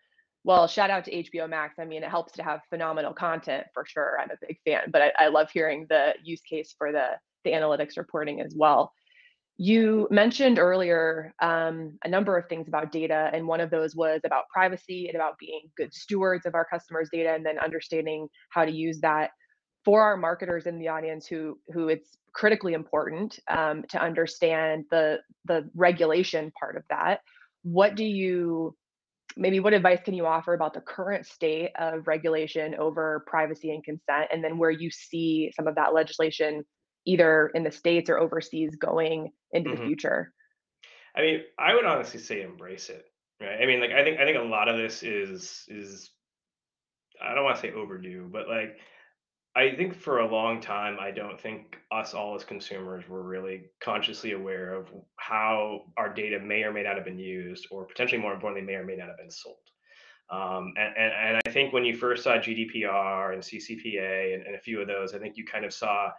[0.46, 1.80] well, shout out to HBO Max.
[1.80, 4.18] I mean, it helps to have phenomenal content for sure.
[4.20, 7.12] I'm a big fan, but I, I love hearing the use case for the
[7.44, 8.94] the analytics reporting as well.
[9.64, 14.20] You mentioned earlier um, a number of things about data, and one of those was
[14.26, 18.66] about privacy and about being good stewards of our customers' data, and then understanding how
[18.66, 19.30] to use that
[19.86, 25.20] for our marketers in the audience who who it's critically important um, to understand the
[25.46, 27.22] the regulation part of that.
[27.62, 28.76] What do you
[29.38, 33.82] maybe what advice can you offer about the current state of regulation over privacy and
[33.82, 36.66] consent and then where you see some of that legislation
[37.06, 39.82] either in the states or overseas going into mm-hmm.
[39.82, 40.34] the future
[41.16, 43.06] i mean i would honestly say embrace it
[43.42, 46.12] right i mean like i think i think a lot of this is is
[47.24, 48.78] i don't want to say overdue but like
[49.56, 53.66] I think for a long time, I don't think us all as consumers were really
[53.82, 54.88] consciously aware of
[55.18, 58.80] how our data may or may not have been used, or potentially more importantly, may
[58.80, 59.58] or may not have been sold.
[60.32, 64.56] Um, and, and, and I think when you first saw GDPR and CCPA and, and
[64.56, 66.10] a few of those, I think you kind of saw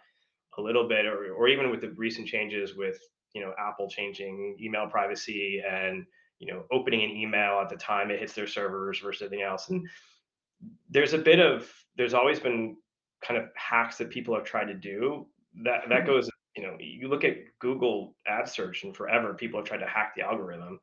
[0.59, 2.99] a little bit, or, or even with the recent changes with
[3.35, 6.05] you know Apple changing email privacy and
[6.39, 9.69] you know opening an email at the time it hits their servers versus everything else.
[9.69, 9.89] And
[10.91, 12.77] there's a bit of there's always been
[13.23, 15.27] kind of hacks that people have tried to do
[15.63, 16.07] that that mm-hmm.
[16.07, 19.87] goes you know you look at google ad search and forever people have tried to
[19.87, 20.79] hack the algorithm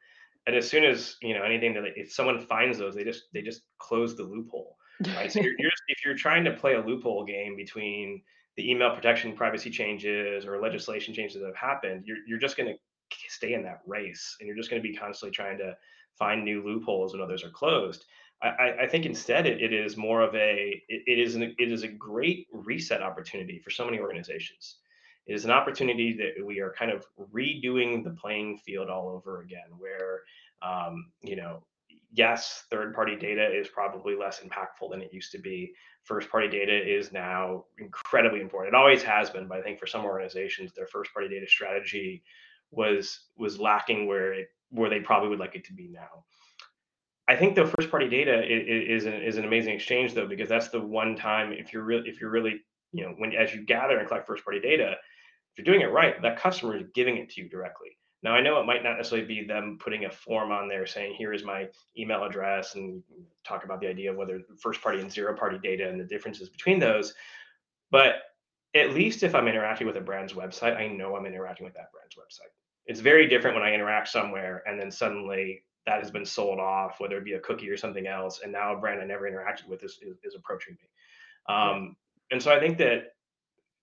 [0.47, 3.41] and as soon as you know anything that if someone finds those they just they
[3.41, 4.75] just close the loophole
[5.15, 8.21] right so you're, you're if you're trying to play a loophole game between
[8.57, 12.67] the email protection privacy changes or legislation changes that have happened you're, you're just going
[12.67, 12.75] to
[13.27, 15.75] stay in that race and you're just going to be constantly trying to
[16.17, 18.05] find new loopholes when others are closed
[18.43, 21.71] I, I think instead it, it is more of a it, it is an, it
[21.71, 24.77] is a great reset opportunity for so many organizations.
[25.27, 29.41] It is an opportunity that we are kind of redoing the playing field all over
[29.41, 30.21] again, where
[30.63, 31.63] um, you know
[32.11, 35.73] yes, third party data is probably less impactful than it used to be.
[36.03, 38.73] First party data is now incredibly important.
[38.73, 42.23] It always has been, but I think for some organizations, their first party data strategy
[42.71, 46.23] was was lacking where it where they probably would like it to be now.
[47.27, 50.49] I think the first party data is, is, an, is an amazing exchange though, because
[50.49, 53.65] that's the one time if you're really, if you're really, you know, when, as you
[53.65, 54.95] gather and collect first party data,
[55.55, 57.97] if you're doing it right, that customer is giving it to you directly.
[58.23, 61.15] Now, I know it might not necessarily be them putting a form on there saying,
[61.17, 63.01] here is my email address and
[63.43, 66.49] talk about the idea of whether first party and zero party data and the differences
[66.49, 67.15] between those.
[67.89, 68.15] But
[68.75, 71.91] at least if I'm interacting with a brand's website, I know I'm interacting with that
[71.91, 72.51] brand's website.
[72.85, 76.99] It's very different when I interact somewhere and then suddenly that has been sold off,
[76.99, 79.67] whether it be a cookie or something else, and now a brand I never interacted
[79.67, 81.53] with is, is, is approaching me.
[81.53, 81.95] Um,
[82.29, 83.13] and so I think that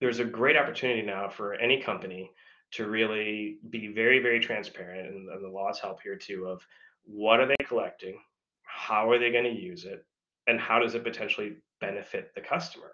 [0.00, 2.30] there's a great opportunity now for any company
[2.72, 6.46] to really be very, very transparent, and, and the laws help here too.
[6.46, 6.66] Of
[7.04, 8.18] what are they collecting,
[8.62, 10.04] how are they going to use it,
[10.46, 12.92] and how does it potentially benefit the customer?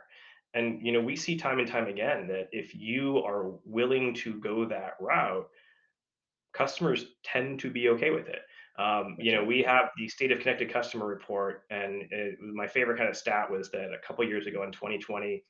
[0.54, 4.34] And you know, we see time and time again that if you are willing to
[4.34, 5.48] go that route,
[6.52, 8.42] customers tend to be okay with it.
[8.78, 12.98] Um, you know, we have the state of connected customer report, and it, my favorite
[12.98, 15.44] kind of stat was that a couple years ago in 2020,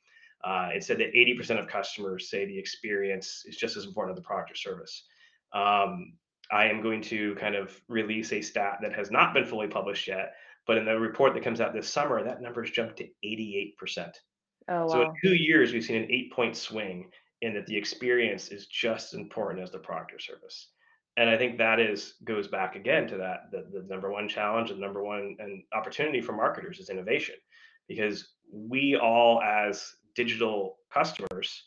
[0.45, 4.23] uh, it said that 80% of customers say the experience is just as important as
[4.23, 5.05] the product or service.
[5.53, 6.15] Um,
[6.51, 10.07] I am going to kind of release a stat that has not been fully published
[10.07, 10.35] yet,
[10.67, 13.75] but in the report that comes out this summer, that number has jumped to 88%.
[14.69, 14.89] Oh, wow.
[14.89, 18.67] So in two years, we've seen an eight point swing in that the experience is
[18.67, 20.69] just as important as the product or service
[21.17, 24.71] and I think that is goes back again to that the, the number one challenge
[24.71, 27.37] and number one and opportunity for marketers is innovation
[27.89, 31.65] because we all as digital customers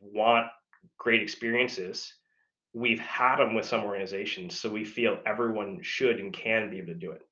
[0.00, 0.46] want
[0.98, 2.12] great experiences
[2.74, 6.88] we've had them with some organizations so we feel everyone should and can be able
[6.88, 7.22] to do it.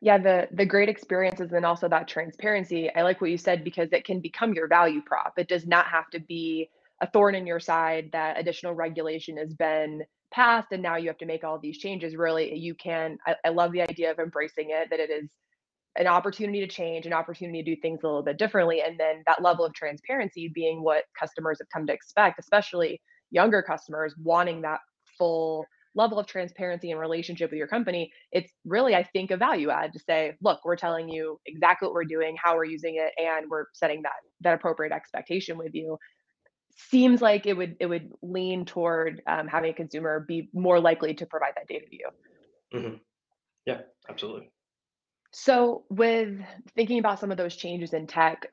[0.00, 3.92] Yeah the the great experiences and also that transparency i like what you said because
[3.92, 5.34] it can become your value prop.
[5.38, 6.70] It does not have to be
[7.00, 11.18] a thorn in your side that additional regulation has been passed and now you have
[11.18, 12.16] to make all these changes.
[12.16, 15.28] Really you can I, I, love the idea of embracing it that it is
[15.98, 19.22] an opportunity to change an opportunity to do things a little bit differently and then
[19.26, 24.62] that level of transparency being what customers have come to expect especially younger customers wanting
[24.62, 24.80] that
[25.18, 29.70] full level of transparency and relationship with your company it's really i think a value
[29.70, 33.12] add to say look we're telling you exactly what we're doing how we're using it
[33.22, 35.96] and we're setting that that appropriate expectation with you
[36.76, 41.14] seems like it would it would lean toward um, having a consumer be more likely
[41.14, 42.08] to provide that data to you.
[42.74, 42.96] Mm-hmm.
[43.64, 44.50] Yeah, absolutely.
[45.38, 46.40] So, with
[46.74, 48.50] thinking about some of those changes in tech,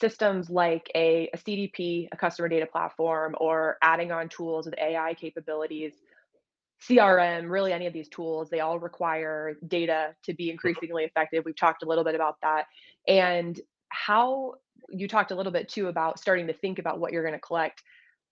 [0.00, 5.14] systems like a, a CDP, a customer data platform, or adding on tools with AI
[5.14, 5.92] capabilities,
[6.82, 11.44] CRM, really any of these tools, they all require data to be increasingly effective.
[11.44, 12.64] We've talked a little bit about that.
[13.06, 14.54] And how
[14.88, 17.40] you talked a little bit too about starting to think about what you're going to
[17.40, 17.80] collect.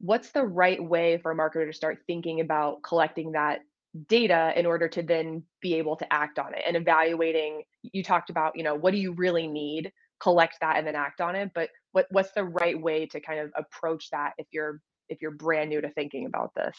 [0.01, 3.61] What's the right way for a marketer to start thinking about collecting that
[4.09, 7.63] data in order to then be able to act on it and evaluating?
[7.83, 9.93] You talked about, you know, what do you really need?
[10.21, 11.51] Collect that and then act on it.
[11.55, 15.33] But what what's the right way to kind of approach that if you're if you're
[15.33, 16.77] brand new to thinking about this?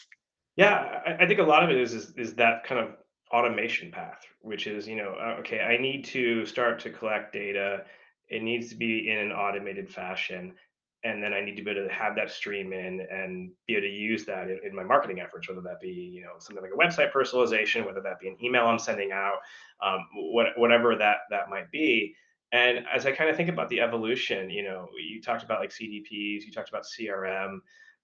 [0.56, 2.96] Yeah, I, I think a lot of it is, is is that kind of
[3.32, 7.84] automation path, which is, you know, uh, okay, I need to start to collect data
[8.28, 10.54] it needs to be in an automated fashion
[11.04, 13.86] and then I need to be able to have that stream in and be able
[13.86, 16.72] to use that in, in, my marketing efforts, whether that be you know something like
[16.72, 19.36] a website personalization, whether that be an email I'm sending out,
[19.82, 22.14] um, what, whatever that that might be.
[22.52, 25.70] And as I kind of think about the evolution, you know, you talked about like
[25.70, 27.58] CDPs, you talked about CRM,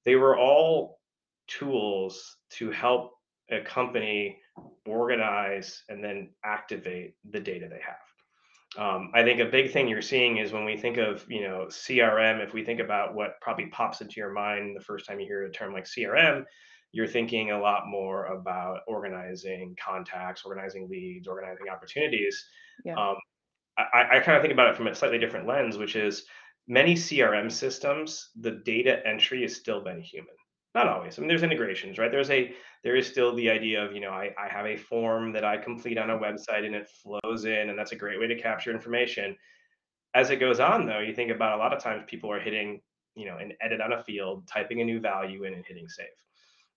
[0.05, 1.01] they were all
[1.47, 3.13] tools to help
[3.51, 4.39] a company
[4.87, 8.10] organize and then activate the data they have.
[8.79, 11.67] Um, I think a big thing you're seeing is when we think of you know
[11.69, 15.27] CRM, if we think about what probably pops into your mind the first time you
[15.27, 16.45] hear a term like CRM,
[16.93, 22.45] you're thinking a lot more about organizing contacts, organizing leads, organizing opportunities.
[22.85, 22.95] Yeah.
[22.95, 23.17] Um,
[23.79, 26.27] I, I kind of think about it from a slightly different lens, which is
[26.69, 30.35] many CRM systems, the data entry is still been human.
[30.75, 31.19] Not always.
[31.19, 32.11] I mean, there's integrations, right?
[32.11, 32.55] There's a
[32.85, 35.57] there is still the idea of, you know, I, I have a form that I
[35.57, 36.25] complete on a mm-hmm.
[36.25, 39.37] website and it flows in, and that's a great way to capture information.
[40.15, 42.81] As it goes on, though, you think about a lot of times people are hitting,
[43.15, 46.07] you know, an edit on a field, typing a new value in and hitting save.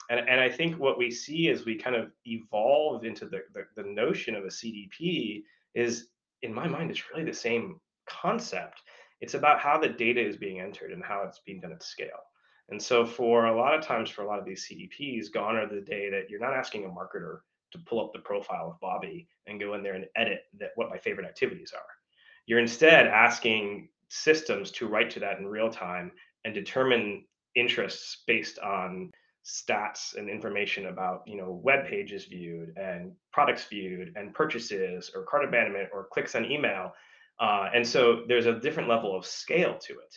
[0.10, 3.66] And, and I think what we see as we kind of evolve into the, the,
[3.82, 6.08] the notion of a CDP is
[6.42, 8.82] in my mind, it's really the same concept.
[9.22, 12.20] It's about how the data is being entered and how it's being done at scale.
[12.70, 15.68] And so, for a lot of times, for a lot of these CDPs, gone are
[15.68, 17.40] the day that you're not asking a marketer
[17.72, 20.90] to pull up the profile of Bobby and go in there and edit that what
[20.90, 21.86] my favorite activities are.
[22.46, 26.12] You're instead asking systems to write to that in real time
[26.46, 29.12] and determine interests based on
[29.46, 35.24] stats and information about you know web pages viewed and products viewed and purchases or
[35.24, 36.94] cart abandonment or clicks on email
[37.42, 40.16] uh, and so there's a different level of scale to it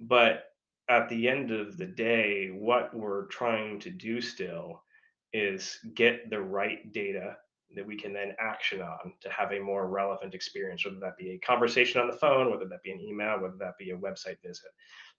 [0.00, 0.44] but
[0.88, 4.82] at the end of the day what we're trying to do still
[5.32, 7.36] is get the right data
[7.74, 11.30] that we can then action on to have a more relevant experience whether that be
[11.30, 14.40] a conversation on the phone whether that be an email whether that be a website
[14.42, 14.70] visit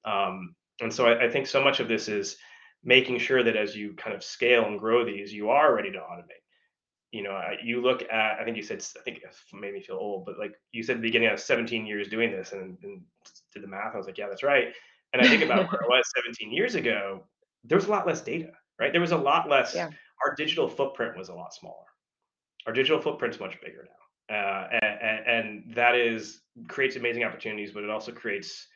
[0.05, 2.37] um, and so I, I think so much of this is
[2.83, 5.97] making sure that as you kind of scale and grow these, you are ready to
[5.97, 6.43] automate.
[7.11, 9.95] You know, you look at, I think you said, I think it made me feel
[9.95, 12.77] old, but like you said at the beginning, I was 17 years doing this and,
[12.83, 13.01] and
[13.53, 13.93] did the math.
[13.93, 14.73] I was like, yeah, that's right.
[15.13, 17.23] And I think about where I was 17 years ago,
[17.63, 18.91] there was a lot less data, right?
[18.91, 19.89] There was a lot less, yeah.
[20.25, 21.85] our digital footprint was a lot smaller.
[22.65, 24.35] Our digital footprint's much bigger now.
[24.35, 28.67] Uh, and, and that is creates amazing opportunities, but it also creates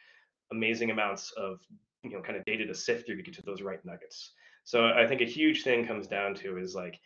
[0.51, 1.59] amazing amounts of
[2.03, 4.31] you know kind of data to sift through to get to those right nuggets
[4.63, 6.99] so i think a huge thing comes down to is like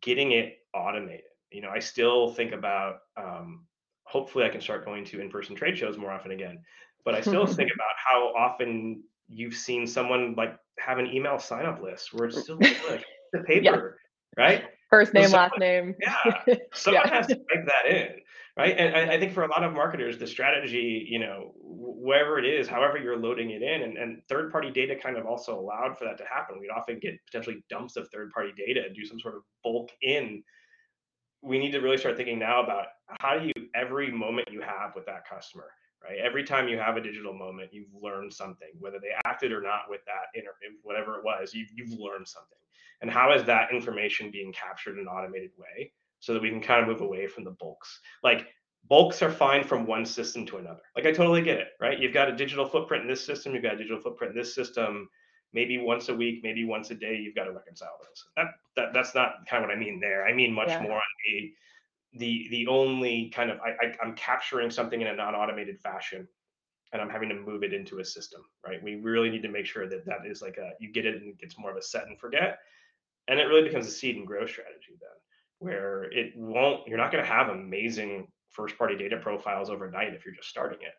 [0.00, 3.66] getting it automated you know i still think about um,
[4.04, 6.58] hopefully i can start going to in-person trade shows more often again
[7.04, 11.66] but i still think about how often you've seen someone like have an email sign
[11.66, 13.98] up list where it's still like the paper
[14.36, 14.44] yeah.
[14.44, 14.64] right?
[14.90, 15.94] First name so someone, last name.
[16.00, 16.54] Yeah.
[16.72, 17.14] Someone yeah.
[17.14, 18.08] has to type that in
[18.56, 18.76] right?
[18.78, 22.44] And I, I, think for a lot of marketers the strategy you know wherever it
[22.44, 25.98] is however you're loading it in and, and third party data kind of also allowed
[25.98, 26.60] for that to happen.
[26.60, 29.90] We'd often get potentially dumps of third party data and do some sort of bulk
[30.02, 30.42] in.
[31.42, 32.86] We need to really start thinking now about
[33.20, 35.66] how do you every moment you have with that customer
[36.04, 39.62] right every time you have a digital moment you've learned something whether they acted or
[39.62, 42.58] not with that interview whatever it was you've, you've learned something
[43.00, 46.62] and how is that information being captured in an automated way so that we can
[46.62, 48.00] kind of move away from the bulks.
[48.22, 48.46] Like
[48.88, 50.80] bulks are fine from one system to another.
[50.96, 51.98] Like I totally get it, right?
[51.98, 54.54] You've got a digital footprint in this system, you've got a digital footprint in this
[54.54, 55.10] system.
[55.52, 58.24] Maybe once a week, maybe once a day, you've got to reconcile those.
[58.36, 60.26] That, that that's not kind of what I mean there.
[60.26, 60.82] I mean much yeah.
[60.82, 61.52] more on the
[62.14, 66.28] the the only kind of I, I I'm capturing something in a non-automated fashion
[66.92, 68.80] and I'm having to move it into a system, right?
[68.82, 71.30] We really need to make sure that that is like a you get it and
[71.30, 72.58] it gets more of a set and forget,
[73.28, 75.10] and it really becomes a seed and grow strategy then
[75.58, 80.24] where it won't you're not going to have amazing first party data profiles overnight if
[80.24, 80.94] you're just starting it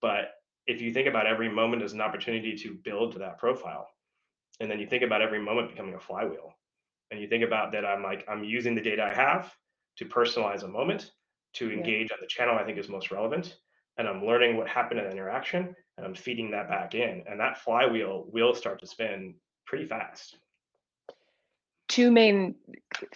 [0.00, 0.32] but
[0.66, 3.88] if you think about every moment as an opportunity to build to that profile
[4.60, 6.52] and then you think about every moment becoming a flywheel
[7.10, 9.54] and you think about that i'm like i'm using the data i have
[10.00, 11.12] to personalize a moment
[11.52, 12.14] to engage yeah.
[12.16, 13.58] on the channel i think is most relevant
[13.98, 17.38] and i'm learning what happened in the interaction and i'm feeding that back in and
[17.38, 19.34] that flywheel will start to spin
[19.66, 20.36] pretty fast
[21.90, 22.54] two main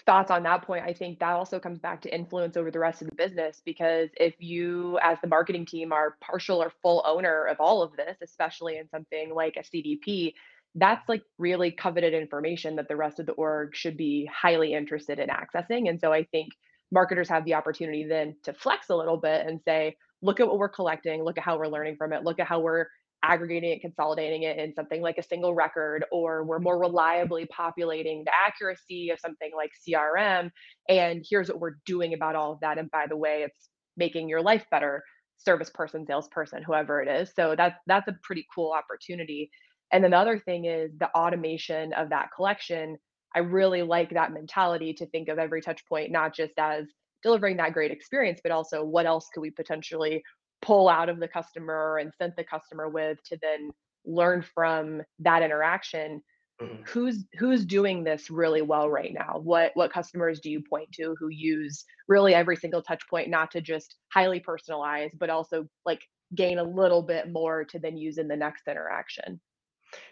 [0.05, 0.85] thoughts on that point.
[0.85, 4.11] I think that also comes back to influence over the rest of the business because
[4.17, 8.17] if you, as the marketing team, are partial or full owner of all of this,
[8.21, 10.35] especially in something like a CDP,
[10.75, 15.21] that's like really coveted information that the rest of the org should be highly interested
[15.21, 15.89] in accessing.
[15.89, 16.49] And so I think
[16.93, 20.59] marketers have the opportunity then to flex a little bit and say, look at what
[20.59, 22.87] we're collecting, look at how we're learning from it, look at how we're
[23.23, 28.23] aggregating it, consolidating it in something like a single record, or we're more reliably populating
[28.25, 30.51] the accuracy of something like CRM.
[30.89, 32.79] And here's what we're doing about all of that.
[32.79, 35.03] And by the way, it's making your life better,
[35.39, 37.33] service person, salesperson, whoever it is.
[37.35, 39.51] So that's that's a pretty cool opportunity.
[39.93, 42.99] And then the other thing is the automation of that collection.
[43.35, 46.87] I really like that mentality to think of every touch point not just as
[47.23, 50.23] delivering that great experience, but also what else could we potentially
[50.63, 53.71] pull out of the customer and send the customer with to then
[54.05, 56.23] learn from that interaction.
[56.63, 56.83] Mm-hmm.
[56.87, 59.41] who's who's doing this really well right now?
[59.43, 63.51] What what customers do you point to who use really every single touch point not
[63.51, 66.01] to just highly personalize but also like
[66.33, 69.41] gain a little bit more to then use in the next interaction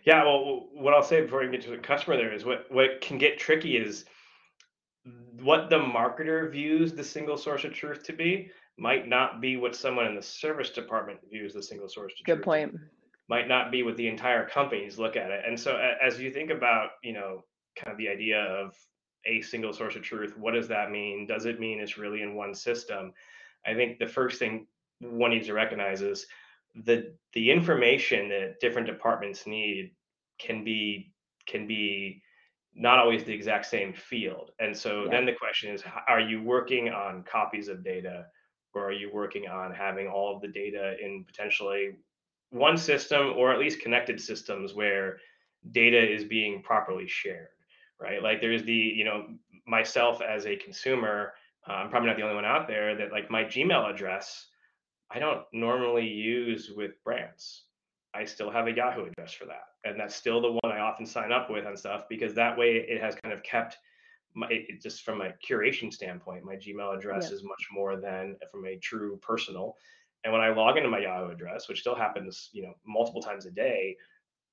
[0.04, 3.00] yeah well what i'll say before we get to the customer there is what what
[3.00, 4.04] can get tricky is
[5.40, 9.74] what the marketer views the single source of truth to be might not be what
[9.74, 12.74] someone in the service department views the single source of good truth point
[13.32, 15.42] might not be what the entire companies look at it.
[15.46, 17.44] And so as you think about, you know,
[17.76, 18.74] kind of the idea of
[19.24, 21.26] a single source of truth, what does that mean?
[21.26, 23.14] Does it mean it's really in one system?
[23.66, 24.66] I think the first thing
[25.00, 26.26] one needs to recognize is
[26.74, 29.92] the the information that different departments need
[30.38, 31.12] can be
[31.46, 32.22] can be
[32.74, 34.50] not always the exact same field.
[34.58, 35.10] And so yeah.
[35.10, 38.26] then the question is are you working on copies of data
[38.74, 41.96] or are you working on having all of the data in potentially
[42.50, 45.18] one system or at least connected systems where
[45.72, 47.48] data is being properly shared
[48.00, 49.26] right like there's the you know
[49.66, 51.32] myself as a consumer
[51.68, 54.48] uh, i'm probably not the only one out there that like my gmail address
[55.12, 57.64] i don't normally use with brands
[58.14, 61.06] i still have a yahoo address for that and that's still the one i often
[61.06, 63.78] sign up with and stuff because that way it has kind of kept
[64.34, 67.36] my, it, just from a curation standpoint my gmail address yeah.
[67.36, 69.76] is much more than from a true personal
[70.24, 73.46] and when I log into my Yahoo address, which still happens, you know, multiple times
[73.46, 73.96] a day,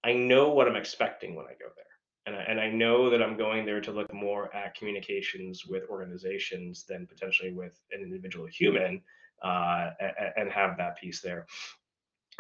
[0.04, 1.86] I know what I'm expecting when I go there.
[2.26, 5.90] And I, and I know that I'm going there to look more at communications with
[5.90, 9.02] organizations than potentially with an individual human
[9.44, 9.92] uh,
[10.38, 11.46] and, have that piece there.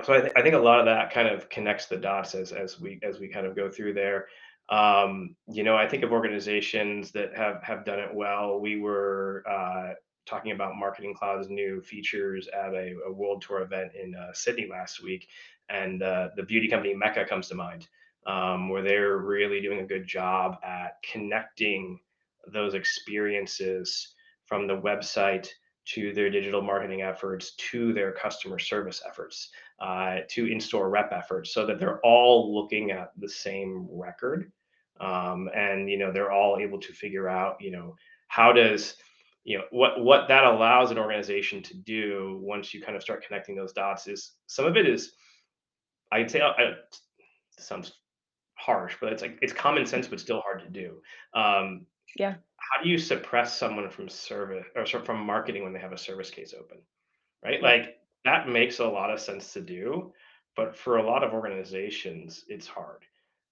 [0.03, 2.51] So I, th- I think a lot of that kind of connects the dots as,
[2.51, 4.27] as we as we kind of go through there.
[4.69, 8.59] Um, you know, I think of organizations that have have done it well.
[8.59, 9.93] We were uh,
[10.25, 14.67] talking about Marketing Cloud's new features at a, a world tour event in uh, Sydney
[14.69, 15.27] last week,
[15.69, 17.87] and uh, the beauty company Mecca comes to mind,
[18.27, 21.99] um, where they're really doing a good job at connecting
[22.53, 24.13] those experiences
[24.45, 25.47] from the website
[25.93, 31.53] to their digital marketing efforts, to their customer service efforts, uh, to in-store rep efforts,
[31.53, 34.51] so that they're all looking at the same record,
[34.99, 37.95] um, and you know they're all able to figure out, you know,
[38.27, 38.95] how does
[39.43, 43.25] you know what what that allows an organization to do once you kind of start
[43.25, 45.13] connecting those dots is some of it is
[46.11, 46.73] i'd say uh, I,
[47.57, 47.93] sounds
[48.55, 51.01] harsh but it's like it's common sense but still hard to do.
[51.33, 51.85] Um,
[52.17, 52.35] yeah
[52.71, 56.29] how do you suppress someone from service or from marketing when they have a service
[56.29, 56.77] case open
[57.43, 60.11] right like that makes a lot of sense to do
[60.55, 63.05] but for a lot of organizations it's hard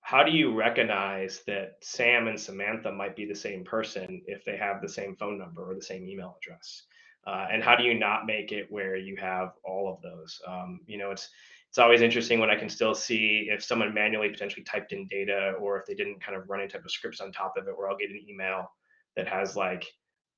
[0.07, 4.55] how do you recognize that Sam and Samantha might be the same person if they
[4.55, 6.84] have the same phone number or the same email address?
[7.26, 10.39] Uh, and how do you not make it where you have all of those?
[10.47, 11.28] Um, you know, it's
[11.68, 15.55] it's always interesting when I can still see if someone manually potentially typed in data
[15.59, 17.78] or if they didn't kind of run any type of scripts on top of it,
[17.78, 18.72] where I'll get an email
[19.18, 19.86] that has like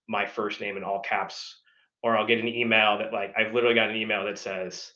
[0.08, 1.62] my first name in all caps,
[2.02, 4.92] or I'll get an email that like I've literally got an email that says,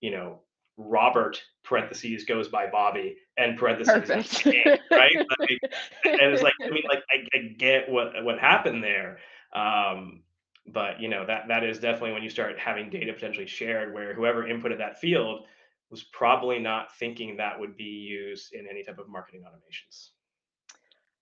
[0.00, 0.40] you know,
[0.76, 4.46] Robert parentheses goes by Bobby and parentheses
[4.90, 5.16] right?
[5.38, 5.60] Like,
[6.04, 9.18] and it's like I mean like I, I, get what what happened there
[9.54, 10.22] um,
[10.66, 14.14] but you know that that is definitely when you start having data potentially shared where
[14.14, 15.44] whoever inputted that field
[15.90, 20.10] was probably not thinking that would be used in any type of marketing automations.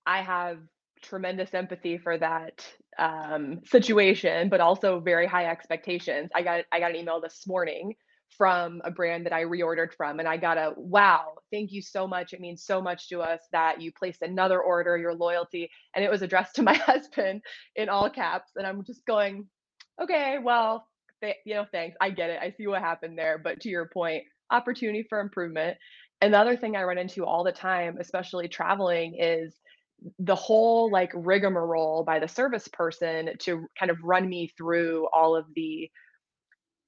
[0.05, 0.59] I have
[1.03, 2.67] tremendous empathy for that
[2.99, 7.95] um, situation but also very high expectations I got I got an email this morning
[8.37, 10.19] from a brand that I reordered from.
[10.19, 12.33] And I got a wow, thank you so much.
[12.33, 15.71] It means so much to us that you placed another order, your loyalty.
[15.95, 17.43] And it was addressed to my husband
[17.77, 18.53] in all caps.
[18.57, 19.47] And I'm just going,
[20.03, 20.87] okay, well,
[21.23, 21.97] th- you know, thanks.
[22.01, 22.41] I get it.
[22.43, 23.39] I see what happened there.
[23.39, 25.77] But to your point, opportunity for improvement.
[26.21, 29.55] Another thing I run into all the time, especially traveling, is
[30.19, 35.37] the whole like rigmarole by the service person to kind of run me through all
[35.37, 35.91] of the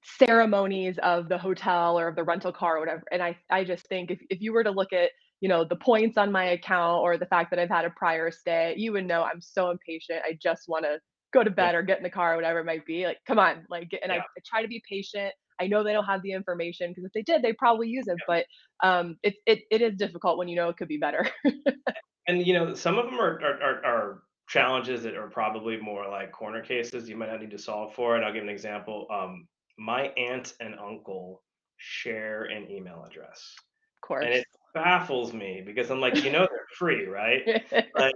[0.03, 3.03] ceremonies of the hotel or of the rental car or whatever.
[3.11, 5.75] And I, I just think if, if you were to look at, you know, the
[5.75, 9.05] points on my account or the fact that I've had a prior stay, you would
[9.05, 10.21] know I'm so impatient.
[10.23, 10.99] I just want to
[11.33, 13.05] go to bed or get in the car or whatever it might be.
[13.05, 14.17] Like, come on, like, and yeah.
[14.17, 15.33] I, I, try to be patient.
[15.59, 18.17] I know they don't have the information because if they did, they probably use it.
[18.27, 18.43] Yeah.
[18.81, 21.29] But um, it, it it is difficult when you know it could be better.
[22.27, 26.07] and you know, some of them are, are, are, are challenges that are probably more
[26.09, 28.15] like corner cases you might not need to solve for.
[28.15, 29.07] And I'll give an example.
[29.11, 29.47] Um,
[29.77, 31.41] my aunt and uncle
[31.77, 33.55] share an email address.
[34.03, 34.25] Of course.
[34.25, 37.63] And it baffles me because I'm like, you know, they're free, right?
[37.95, 38.13] like,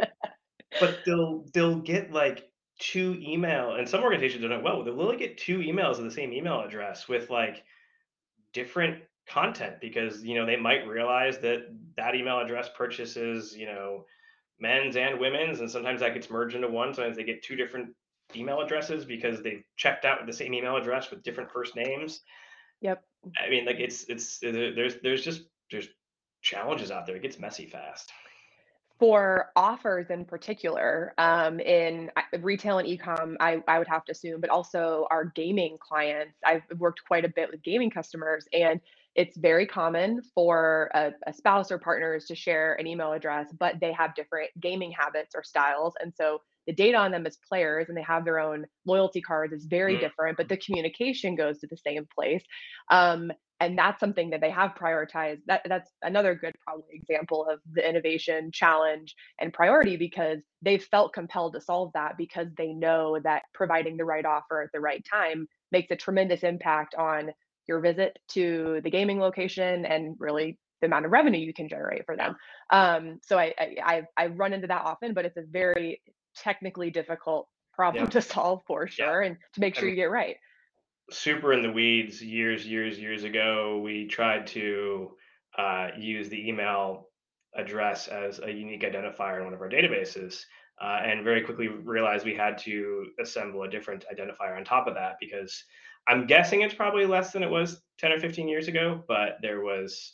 [0.80, 2.44] but they'll they'll get like
[2.80, 6.12] two email and some organizations are like, well, they'll literally get two emails of the
[6.12, 7.64] same email address with like
[8.54, 11.68] different content because you know they might realize that
[11.98, 14.06] that email address purchases you know
[14.60, 17.90] men's and women's and sometimes that gets merged into one sometimes they get two different
[18.36, 22.22] email addresses because they've checked out with the same email address with different first names
[22.82, 23.04] Yep.
[23.44, 25.88] i mean like it's it's there's there's just there's
[26.42, 28.12] challenges out there it gets messy fast
[29.00, 32.10] For offers in particular, um, in
[32.40, 36.38] retail and e-com, I, I would have to assume, but also our gaming clients.
[36.46, 38.80] I've worked quite a bit with gaming customers, and
[39.16, 43.76] it's very common for a, a spouse or partners to share an email address, but
[43.80, 45.94] they have different gaming habits or styles.
[46.02, 49.54] And so the data on them as players and they have their own loyalty cards
[49.54, 50.02] is very Mm.
[50.02, 52.44] different, but the communication goes to the same place.
[52.92, 57.60] Um, and that's something that they have prioritized that that's another good probably example of
[57.72, 63.18] the innovation challenge and priority because they felt compelled to solve that because they know
[63.24, 67.32] that providing the right offer at the right time makes a tremendous impact on
[67.68, 72.06] your visit to the gaming location and really the amount of revenue you can generate
[72.06, 72.36] for them.
[72.72, 76.02] Um, so I, I i I run into that often but it's a very
[76.36, 78.10] technically difficult problem yeah.
[78.10, 79.06] to solve for yeah.
[79.06, 80.38] sure and to make i sure mean you get right.
[81.12, 85.12] Super in the weeds years, years, years ago, we tried to
[85.58, 87.10] uh, use the email
[87.56, 90.44] address as a unique identifier in one of our databases.
[90.82, 94.94] Uh, and very quickly realized we had to assemble a different identifier on top of
[94.94, 95.64] that because
[96.08, 99.62] I'm guessing it's probably less than it was 10 or 15 years ago, but there
[99.62, 100.14] was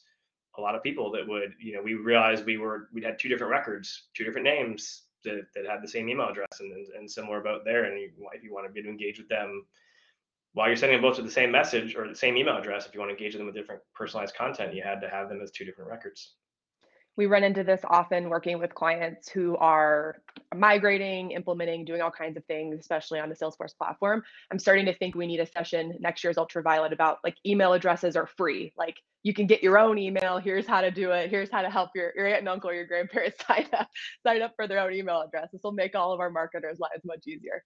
[0.57, 3.29] a lot of people that would, you know, we realized we were, we had two
[3.29, 7.09] different records, two different names that, that had the same email address and, and, and
[7.09, 7.85] similar about there.
[7.85, 9.65] And you, if you want to get to engage with them
[10.53, 12.93] while you're sending them both to the same message or the same email address, if
[12.93, 15.41] you want to engage with them with different personalized content, you had to have them
[15.41, 16.35] as two different records.
[17.18, 20.22] We run into this often working with clients who are
[20.55, 24.24] migrating, implementing, doing all kinds of things, especially on the Salesforce platform.
[24.49, 28.16] I'm starting to think we need a session next year's Ultraviolet about like email addresses
[28.16, 28.74] are free.
[28.78, 30.38] Like you can get your own email.
[30.38, 31.30] Here's how to do it.
[31.30, 33.89] Here's how to help your, your aunt and uncle, your grandparents sign up,
[34.24, 35.49] sign up for their own email address.
[35.51, 37.64] This will make all of our marketers' lives much easier.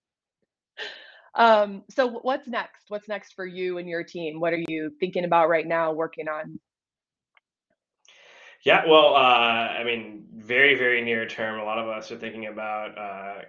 [1.35, 2.85] Um, so what's next?
[2.87, 4.39] What's next for you and your team?
[4.39, 6.59] What are you thinking about right now, working on?
[8.65, 12.47] Yeah, well, uh, I mean, very, very near term, a lot of us are thinking
[12.47, 13.41] about uh,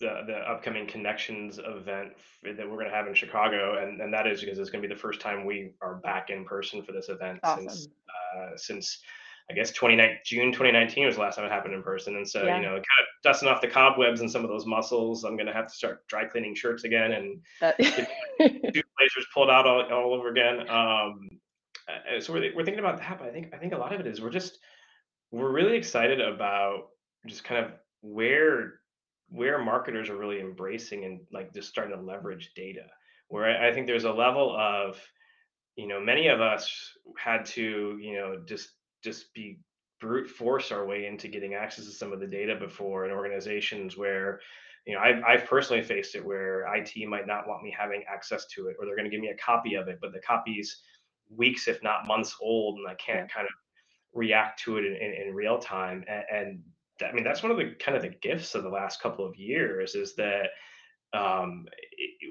[0.00, 4.26] the the upcoming Connections event that we're going to have in Chicago, and and that
[4.26, 6.92] is because it's going to be the first time we are back in person for
[6.92, 9.00] this event since uh, since
[9.50, 12.42] I guess 29 June 2019 was the last time it happened in person, and so
[12.42, 15.24] you know, kind of dusting off the cobwebs and some of those muscles.
[15.24, 18.08] I'm going to have to start dry cleaning shirts again and that get
[18.40, 20.68] two blazers pulled out all, all over again.
[20.68, 21.28] Um,
[21.88, 24.00] uh, so we're, we're thinking about that, but I think I think a lot of
[24.00, 24.58] it is we're just
[25.30, 26.88] we're really excited about
[27.26, 27.72] just kind of
[28.02, 28.80] where
[29.28, 32.86] where marketers are really embracing and like just starting to leverage data.
[33.28, 35.00] Where I, think there's a level of
[35.74, 36.70] you know many of us
[37.18, 38.70] had to you know just
[39.02, 39.58] just be
[40.00, 43.96] brute force our way into getting access to some of the data before in organizations
[43.96, 44.40] where
[44.86, 48.46] you know I've, I've personally faced it where it might not want me having access
[48.54, 50.82] to it or they're going to give me a copy of it but the copy's
[51.34, 53.52] weeks if not months old and i can't kind of
[54.12, 56.62] react to it in, in, in real time and, and
[57.08, 59.36] i mean that's one of the kind of the gifts of the last couple of
[59.36, 60.46] years is that
[61.12, 61.66] um,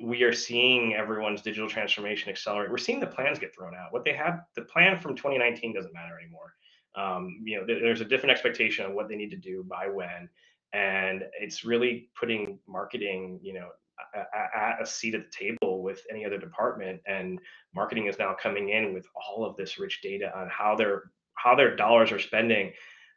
[0.04, 2.70] we are seeing everyone's digital transformation accelerate.
[2.70, 3.92] We're seeing the plans get thrown out.
[3.92, 6.54] What they had, the plan from 2019 doesn't matter anymore.
[6.96, 9.88] Um, you know, there- there's a different expectation of what they need to do by
[9.88, 10.30] when,
[10.74, 13.72] and it's really putting marketing, you know,
[14.16, 17.02] at a seat at the table with any other department.
[17.08, 17.40] And
[17.74, 21.04] marketing is now coming in with all of this rich data on how their
[21.36, 22.72] how their dollars are spending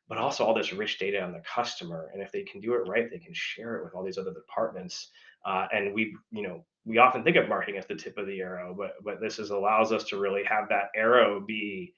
[0.09, 2.11] but also all this rich data on the customer.
[2.13, 4.33] And if they can do it right, they can share it with all these other
[4.33, 5.11] departments.
[5.45, 8.41] Uh, and we, you know, we often think of marketing as the tip of the
[8.41, 11.93] arrow, but but this is allows us to really have that arrow be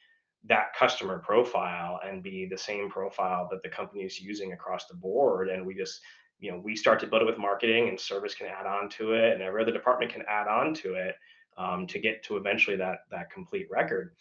[0.48, 4.94] that customer profile and be the same profile that the company is using across the
[4.94, 5.48] board.
[5.48, 6.00] And we just,
[6.40, 9.12] you know, we start to build it with marketing, and service can add on to
[9.12, 11.14] it, and every other department can add on to it
[11.56, 14.14] um, to get to eventually that that complete record.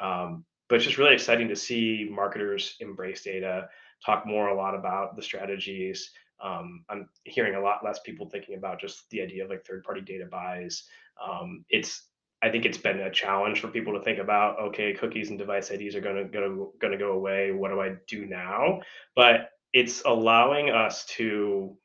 [0.00, 3.68] Um, but it's just really exciting to see marketers embrace data,
[4.04, 6.10] talk more a lot about the strategies.
[6.42, 9.84] Um, I'm hearing a lot less people thinking about just the idea of like third
[9.84, 10.84] party data buys.
[11.24, 12.08] Um, it's
[12.42, 14.58] I think it's been a challenge for people to think about.
[14.60, 17.52] Okay, cookies and device IDs are to going to go away.
[17.52, 18.80] What do I do now?
[19.14, 21.76] But it's allowing us to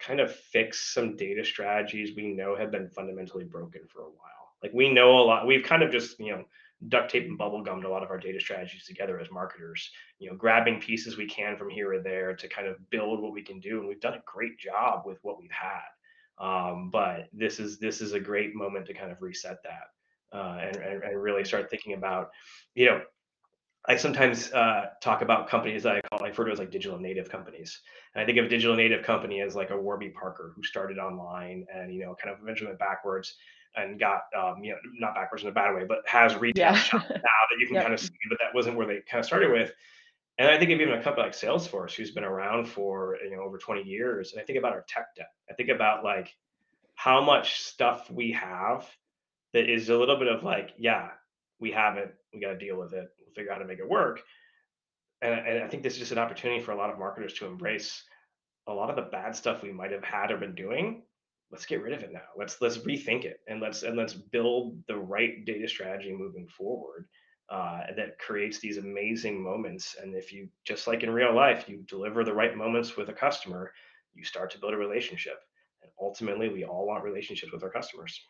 [0.00, 4.54] kind of fix some data strategies we know have been fundamentally broken for a while.
[4.62, 5.46] Like we know a lot.
[5.46, 6.44] We've kind of just you know
[6.88, 9.90] duct tape and bubble gummed a lot of our data strategies together as marketers.
[10.18, 13.32] You know, grabbing pieces we can from here or there to kind of build what
[13.32, 15.80] we can do, and we've done a great job with what we've had.
[16.38, 20.58] Um, but this is this is a great moment to kind of reset that uh,
[20.62, 22.30] and, and, and really start thinking about,
[22.74, 23.00] you know,
[23.86, 26.98] I sometimes uh, talk about companies that I call I refer to as like digital
[26.98, 27.80] native companies.
[28.14, 30.98] And I think of a digital native company as like a Warby Parker who started
[30.98, 33.34] online and you know kind of eventually went backwards
[33.76, 36.82] and got um, you know not backwards in a bad way, but has retail yeah.
[36.92, 37.84] now that you can yep.
[37.84, 38.10] kind of see.
[38.28, 39.72] But that wasn't where they kind of started with.
[40.38, 43.42] And I think of even a company like Salesforce, who's been around for you know
[43.42, 44.32] over 20 years.
[44.32, 45.30] And I think about our tech debt.
[45.50, 46.34] I think about like
[46.94, 48.86] how much stuff we have
[49.54, 51.08] that is a little bit of like, yeah,
[51.58, 53.88] we have it, we got to deal with it, figure out how to make it
[53.88, 54.22] work.
[55.22, 57.46] And, and I think this is just an opportunity for a lot of marketers to
[57.46, 58.02] embrace
[58.66, 61.02] a lot of the bad stuff we might have had or been doing.
[61.50, 62.20] Let's get rid of it now.
[62.36, 67.08] Let's let's rethink it and let's and let's build the right data strategy moving forward
[67.50, 69.96] uh, that creates these amazing moments.
[70.00, 73.12] And if you just like in real life, you deliver the right moments with a
[73.12, 73.72] customer,
[74.14, 75.40] you start to build a relationship.
[75.82, 78.20] And ultimately, we all want relationships with our customers.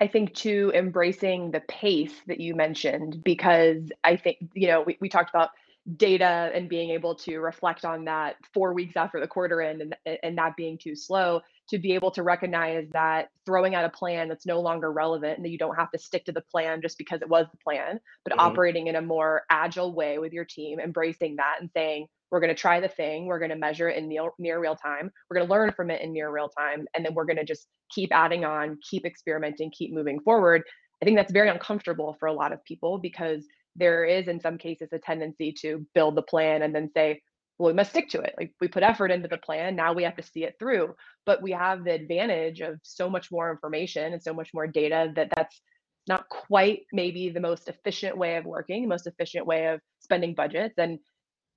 [0.00, 4.96] I think too embracing the pace that you mentioned because I think you know we,
[5.00, 5.50] we talked about
[5.96, 10.18] data and being able to reflect on that four weeks after the quarter end and
[10.22, 14.28] and not being too slow to be able to recognize that throwing out a plan
[14.28, 16.98] that's no longer relevant and that you don't have to stick to the plan just
[16.98, 18.40] because it was the plan but mm-hmm.
[18.40, 22.54] operating in a more agile way with your team embracing that and saying we're going
[22.54, 25.36] to try the thing we're going to measure it in near, near real time we're
[25.36, 27.66] going to learn from it in near real time and then we're going to just
[27.90, 30.62] keep adding on keep experimenting keep moving forward.
[31.02, 34.58] I think that's very uncomfortable for a lot of people because there is in some
[34.58, 37.20] cases a tendency to build the plan and then say
[37.58, 38.34] well we must stick to it.
[38.38, 40.94] Like we put effort into the plan now we have to see it through.
[41.26, 45.12] But we have the advantage of so much more information and so much more data
[45.16, 45.60] that that's
[46.08, 50.34] not quite maybe the most efficient way of working the most efficient way of spending
[50.34, 50.78] budgets.
[50.78, 50.98] And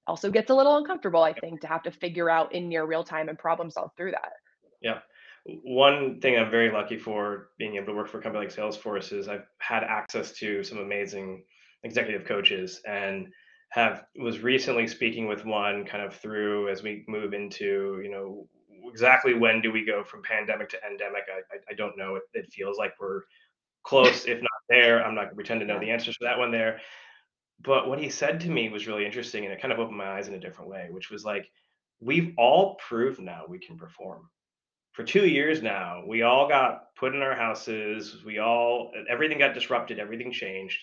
[0.08, 3.04] also gets a little uncomfortable, I think, to have to figure out in near real
[3.04, 4.34] time and problem solve through that.
[4.82, 5.00] Yeah.
[5.46, 9.12] One thing I'm very lucky for being able to work for a company like Salesforce
[9.12, 11.44] is I've had access to some amazing
[11.84, 13.28] executive coaches and
[13.70, 18.48] have was recently speaking with one kind of through as we move into, you know,
[18.90, 21.24] exactly when do we go from pandemic to endemic?
[21.30, 22.16] I, I, I don't know.
[22.16, 23.22] It, it feels like we're
[23.84, 25.04] close, if not there.
[25.04, 26.80] I'm not going to pretend to know the answers to that one there
[27.64, 30.18] but what he said to me was really interesting and it kind of opened my
[30.18, 31.50] eyes in a different way which was like
[32.00, 34.30] we've all proved now we can perform
[34.92, 39.54] for two years now we all got put in our houses we all everything got
[39.54, 40.80] disrupted everything changed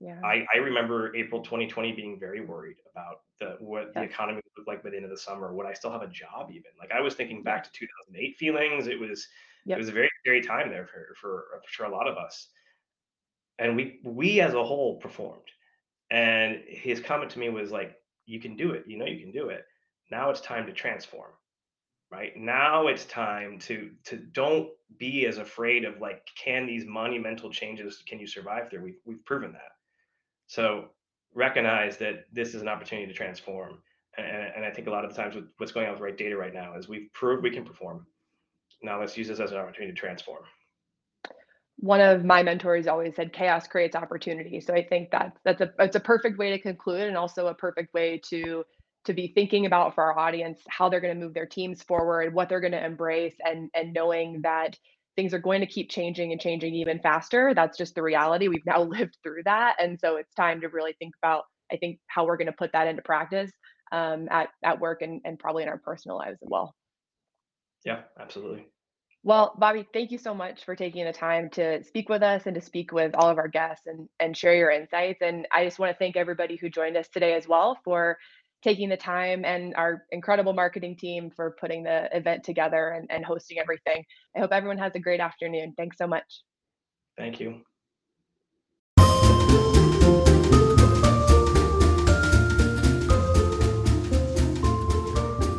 [0.00, 0.20] yeah.
[0.24, 4.00] I, I remember April 2020 being very worried about the what yeah.
[4.00, 5.54] the economy would look like by the end of the summer.
[5.54, 6.70] Would I still have a job even?
[6.78, 8.86] Like I was thinking back to 2008 feelings.
[8.86, 9.26] It was
[9.64, 9.76] yep.
[9.76, 12.48] it was a very scary time there for for for sure a lot of us.
[13.58, 15.48] And we we as a whole performed.
[16.10, 17.96] And his comment to me was like,
[18.26, 18.84] you can do it.
[18.86, 19.64] You know, you can do it.
[20.10, 21.30] Now it's time to transform.
[22.10, 27.50] Right now, it's time to to don't be as afraid of like, can these monumental
[27.50, 28.84] changes can you survive through?
[28.84, 29.72] We've we've proven that.
[30.46, 30.90] So
[31.34, 33.78] recognize that this is an opportunity to transform.
[34.16, 36.16] And, and I think a lot of the times with what's going on with right
[36.16, 38.06] data right now is we've proved we can perform.
[38.80, 40.44] Now let's use this as an opportunity to transform
[41.76, 44.60] one of my mentors always said chaos creates opportunity.
[44.60, 47.54] So i think that's that's a it's a perfect way to conclude and also a
[47.54, 48.64] perfect way to
[49.04, 52.32] to be thinking about for our audience how they're going to move their teams forward
[52.32, 54.76] what they're going to embrace and and knowing that
[55.16, 57.54] things are going to keep changing and changing even faster.
[57.54, 58.48] That's just the reality.
[58.48, 59.76] We've now lived through that.
[59.78, 62.72] And so it's time to really think about i think how we're going to put
[62.72, 63.50] that into practice
[63.90, 66.74] um, at, at work and, and probably in our personal lives as well.
[67.84, 68.66] Yeah absolutely
[69.24, 72.54] well, Bobby, thank you so much for taking the time to speak with us and
[72.54, 75.22] to speak with all of our guests and, and share your insights.
[75.22, 78.18] And I just want to thank everybody who joined us today as well for
[78.62, 83.24] taking the time and our incredible marketing team for putting the event together and, and
[83.24, 84.04] hosting everything.
[84.36, 85.72] I hope everyone has a great afternoon.
[85.74, 86.42] Thanks so much.
[87.16, 87.62] Thank you.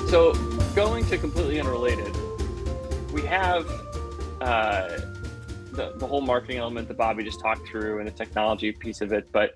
[0.08, 0.34] So,
[0.76, 2.15] going to completely unrelated,
[3.16, 3.66] we have
[4.42, 4.90] uh,
[5.72, 9.14] the, the whole marketing element that Bobby just talked through and the technology piece of
[9.14, 9.52] it, but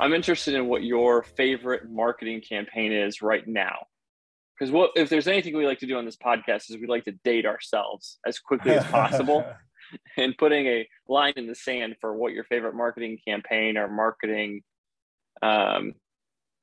[0.00, 3.86] I'm interested in what your favorite marketing campaign is right now.
[4.58, 7.04] Because what if there's anything we like to do on this podcast is we like
[7.04, 9.46] to date ourselves as quickly as possible
[10.16, 14.62] and putting a line in the sand for what your favorite marketing campaign or marketing
[15.42, 15.92] um,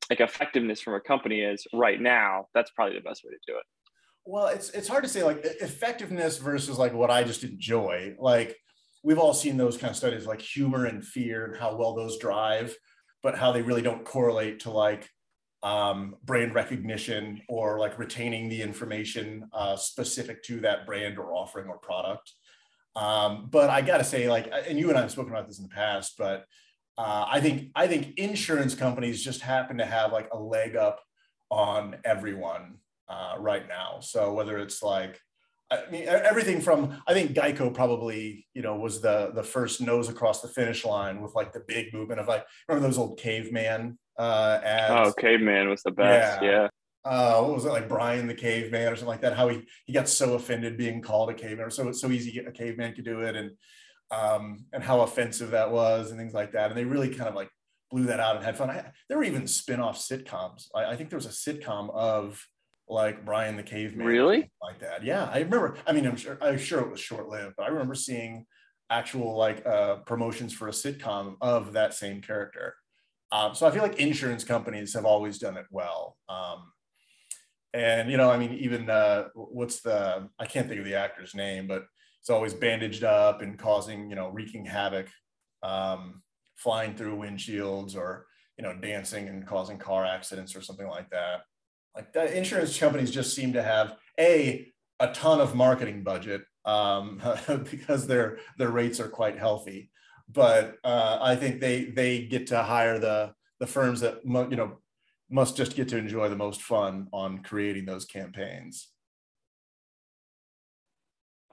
[0.10, 3.58] like effectiveness from a company is right now, that's probably the best way to do
[3.58, 3.64] it.
[4.26, 8.16] Well, it's it's hard to say like effectiveness versus like what I just enjoy.
[8.20, 8.56] Like
[9.04, 12.20] we've all seen those kind of studies like humor and fear and how well those
[12.20, 12.76] drive,
[13.24, 15.10] but how they really don't correlate to like
[15.64, 21.68] um, brand recognition or like retaining the information uh, specific to that brand or offering
[21.68, 22.32] or product.
[22.96, 25.60] Um, but I got to say, like, and you and I have spoken about this
[25.60, 26.46] in the past, but
[26.98, 31.00] uh, I think I think insurance companies just happen to have like a leg up
[31.50, 32.76] on everyone
[33.12, 34.00] uh, right now.
[34.00, 35.20] So whether it's like
[35.72, 40.10] I mean, everything from I think Geico probably you know was the the first nose
[40.10, 43.98] across the finish line with like the big movement of like remember those old caveman
[44.20, 45.10] uh, ads?
[45.10, 46.42] Oh, caveman was the best.
[46.42, 46.52] Yeah.
[46.52, 46.68] yeah.
[47.04, 49.36] Uh, what was it like Brian the caveman or something like that?
[49.36, 52.38] How he he got so offended being called a caveman, or so it's so easy
[52.40, 53.52] a caveman could do it, and
[54.12, 56.70] um, and how offensive that was and things like that.
[56.70, 57.50] And they really kind of like
[57.90, 58.70] blew that out and had fun.
[58.70, 60.68] I, there were even spin-off sitcoms.
[60.76, 62.46] I, I think there was a sitcom of
[62.92, 64.06] like Brian the Caveman.
[64.06, 64.52] Really?
[64.62, 65.04] Like that.
[65.04, 65.30] Yeah.
[65.32, 67.96] I remember, I mean, I'm sure, I'm sure it was short lived, but I remember
[67.96, 68.46] seeing
[68.90, 72.76] actual like uh, promotions for a sitcom of that same character.
[73.32, 76.18] Um, so I feel like insurance companies have always done it well.
[76.28, 76.74] Um,
[77.74, 81.34] and, you know, I mean, even uh, what's the, I can't think of the actor's
[81.34, 81.86] name, but
[82.20, 85.08] it's always bandaged up and causing, you know, wreaking havoc,
[85.64, 86.22] um,
[86.58, 88.28] flying through windshields or,
[88.58, 91.44] you know, dancing and causing car accidents or something like that.
[91.96, 97.22] Like the insurance companies just seem to have a a ton of marketing budget um,
[97.72, 99.92] because their their rates are quite healthy.
[100.30, 104.78] But uh, I think they they get to hire the the firms that you know
[105.30, 108.90] must just get to enjoy the most fun on creating those campaigns.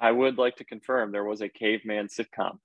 [0.01, 2.59] I would like to confirm there was a caveman sitcom.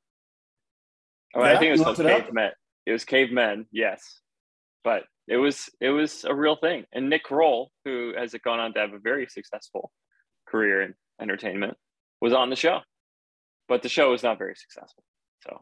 [1.36, 2.52] Oh, yeah, I think it was called Cavemen.
[2.86, 4.20] It was Cavemen, yes.
[4.84, 6.86] But it was it was a real thing.
[6.94, 9.92] And Nick Kroll, who has gone on to have a very successful
[10.48, 11.78] career in entertainment,
[12.22, 12.80] was on the show.
[13.68, 15.04] But the show was not very successful.
[15.44, 15.62] So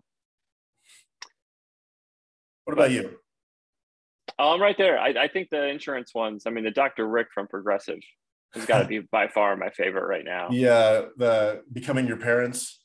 [2.65, 3.17] what about you?
[4.39, 4.97] I'm right there.
[4.99, 7.07] I, I think the insurance ones, I mean the Dr.
[7.07, 7.99] Rick from Progressive
[8.53, 10.49] has got to be by far my favorite right now.
[10.51, 12.79] Yeah, uh, the becoming your parents.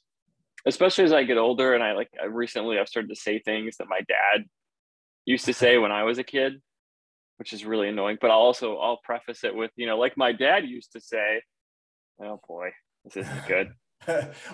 [0.66, 3.77] Especially as I get older and I like I recently I've started to say things
[3.79, 4.45] that my dad
[5.24, 6.61] used to say when I was a kid,
[7.39, 8.18] which is really annoying.
[8.20, 11.43] But I'll also I'll preface it with, you know, like my dad used to say,
[12.20, 12.70] "Oh boy,
[13.05, 13.72] this isn't good."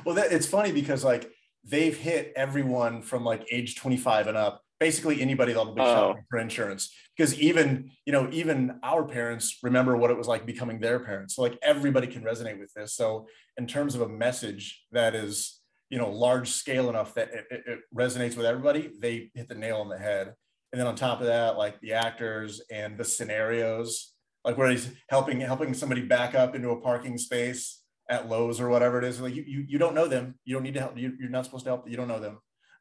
[0.04, 1.30] well, that, it's funny because like
[1.64, 5.84] they've hit everyone from like age 25 and up basically anybody that'll be oh.
[5.84, 10.44] shopping for insurance because even you know even our parents remember what it was like
[10.44, 14.08] becoming their parents so like everybody can resonate with this so in terms of a
[14.08, 18.90] message that is you know large scale enough that it, it, it resonates with everybody
[18.98, 20.34] they hit the nail on the head
[20.72, 24.12] and then on top of that like the actors and the scenarios
[24.44, 28.68] like where he's helping helping somebody back up into a parking space at Lowe's or
[28.68, 30.34] whatever it is like you you, you don't know them.
[30.44, 30.98] You don't need to help.
[30.98, 31.88] You, you're not supposed to help.
[31.88, 32.38] You don't know them.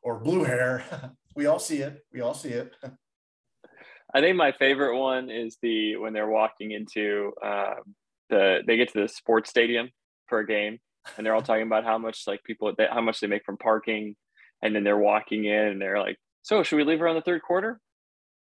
[0.00, 0.84] Or blue hair.
[1.36, 2.04] We all see it.
[2.12, 2.74] We all see it.
[4.14, 7.94] I think my favorite one is the when they're walking into um,
[8.28, 9.90] the they get to the sports stadium
[10.26, 10.78] for a game
[11.16, 14.16] and they're all talking about how much like people how much they make from parking.
[14.62, 16.16] And then they're walking in and they're like
[16.48, 17.78] so should we leave around the third quarter?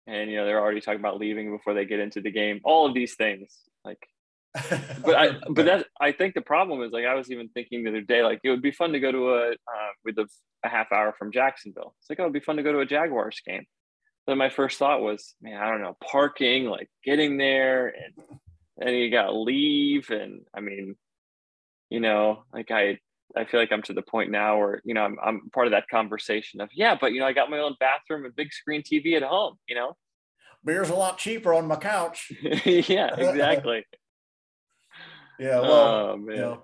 [0.08, 2.60] And you know, they're already talking about leaving before they get into the game.
[2.66, 4.06] All of these things, like
[5.06, 7.92] but I but that I think the problem is like I was even thinking the
[7.92, 10.28] other day, like it would be fun to go to a uh, we live
[10.66, 11.96] a half hour from Jacksonville.
[12.02, 13.64] It's like oh, it would be fun to go to a Jaguars game.
[14.28, 18.38] Then my first thought was, man, I don't know, parking, like getting there, and
[18.78, 20.98] then you got leave, and I mean,
[21.90, 23.00] you know, like I
[23.36, 25.72] I feel like I'm to the point now where, you know, I'm, I'm part of
[25.72, 28.84] that conversation of, yeah, but, you know, I got my own bathroom and big screen
[28.84, 29.96] TV at home, you know?
[30.64, 32.32] Beer's a lot cheaper on my couch.
[32.42, 33.86] yeah, exactly.
[35.40, 35.60] yeah.
[35.60, 36.62] Well, oh, you know,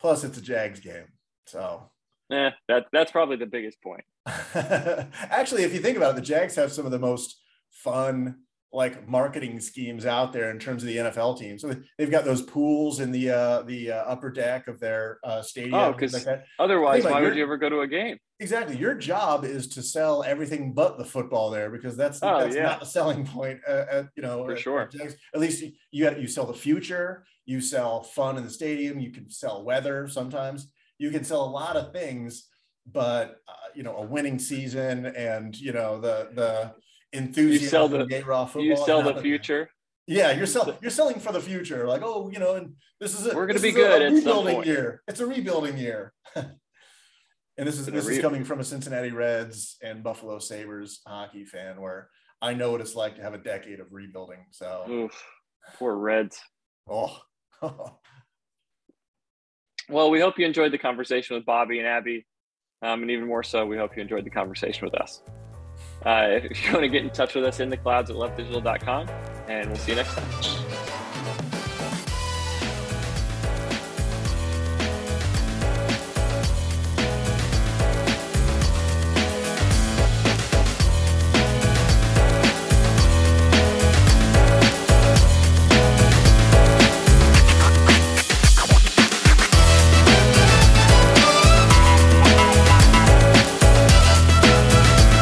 [0.00, 1.06] plus it's a Jags game.
[1.46, 1.90] So,
[2.28, 4.04] yeah, that, that's probably the biggest point.
[4.54, 7.40] Actually, if you think about it, the Jags have some of the most
[7.70, 8.36] fun,
[8.72, 11.58] like marketing schemes out there in terms of the NFL team.
[11.58, 15.42] So they've got those pools in the uh, the uh, upper deck of their uh,
[15.42, 15.74] stadium.
[15.74, 18.18] Oh, because like otherwise, why would you ever go to a game?
[18.40, 18.76] Exactly.
[18.76, 22.62] Your job is to sell everything but the football there because that's oh, that's yeah.
[22.62, 23.60] not the selling point.
[23.68, 24.80] Uh, at, you know, for at, sure.
[24.80, 27.24] At, at least you you, you sell the future.
[27.44, 29.00] You sell fun in the stadium.
[29.00, 30.68] You can sell weather sometimes.
[30.98, 32.48] You can sell a lot of things,
[32.90, 36.74] but uh, you know, a winning season and you know the the
[37.12, 38.64] enthusiasm you sell the, gay raw football.
[38.64, 39.70] You sell the future.
[40.06, 41.86] Yeah, you're selling you're selling for the future.
[41.86, 43.34] Like, oh, you know, and this is it.
[43.34, 44.02] We're gonna be good.
[44.02, 45.02] A, a rebuilding year.
[45.06, 46.12] It's a rebuilding year.
[46.34, 46.48] and
[47.56, 51.80] this is this re- is coming from a Cincinnati Reds and Buffalo Sabres hockey fan
[51.80, 52.08] where
[52.40, 54.46] I know what it's like to have a decade of rebuilding.
[54.50, 55.24] So Oof,
[55.76, 56.40] poor Reds.
[56.90, 57.20] Oh.
[59.88, 62.26] well, we hope you enjoyed the conversation with Bobby and Abby.
[62.82, 65.22] Um, and even more so, we hope you enjoyed the conversation with us.
[66.04, 69.08] Uh, if you want to get in touch with us in the clouds at leftdigital.com,
[69.48, 70.71] and we'll see you next time.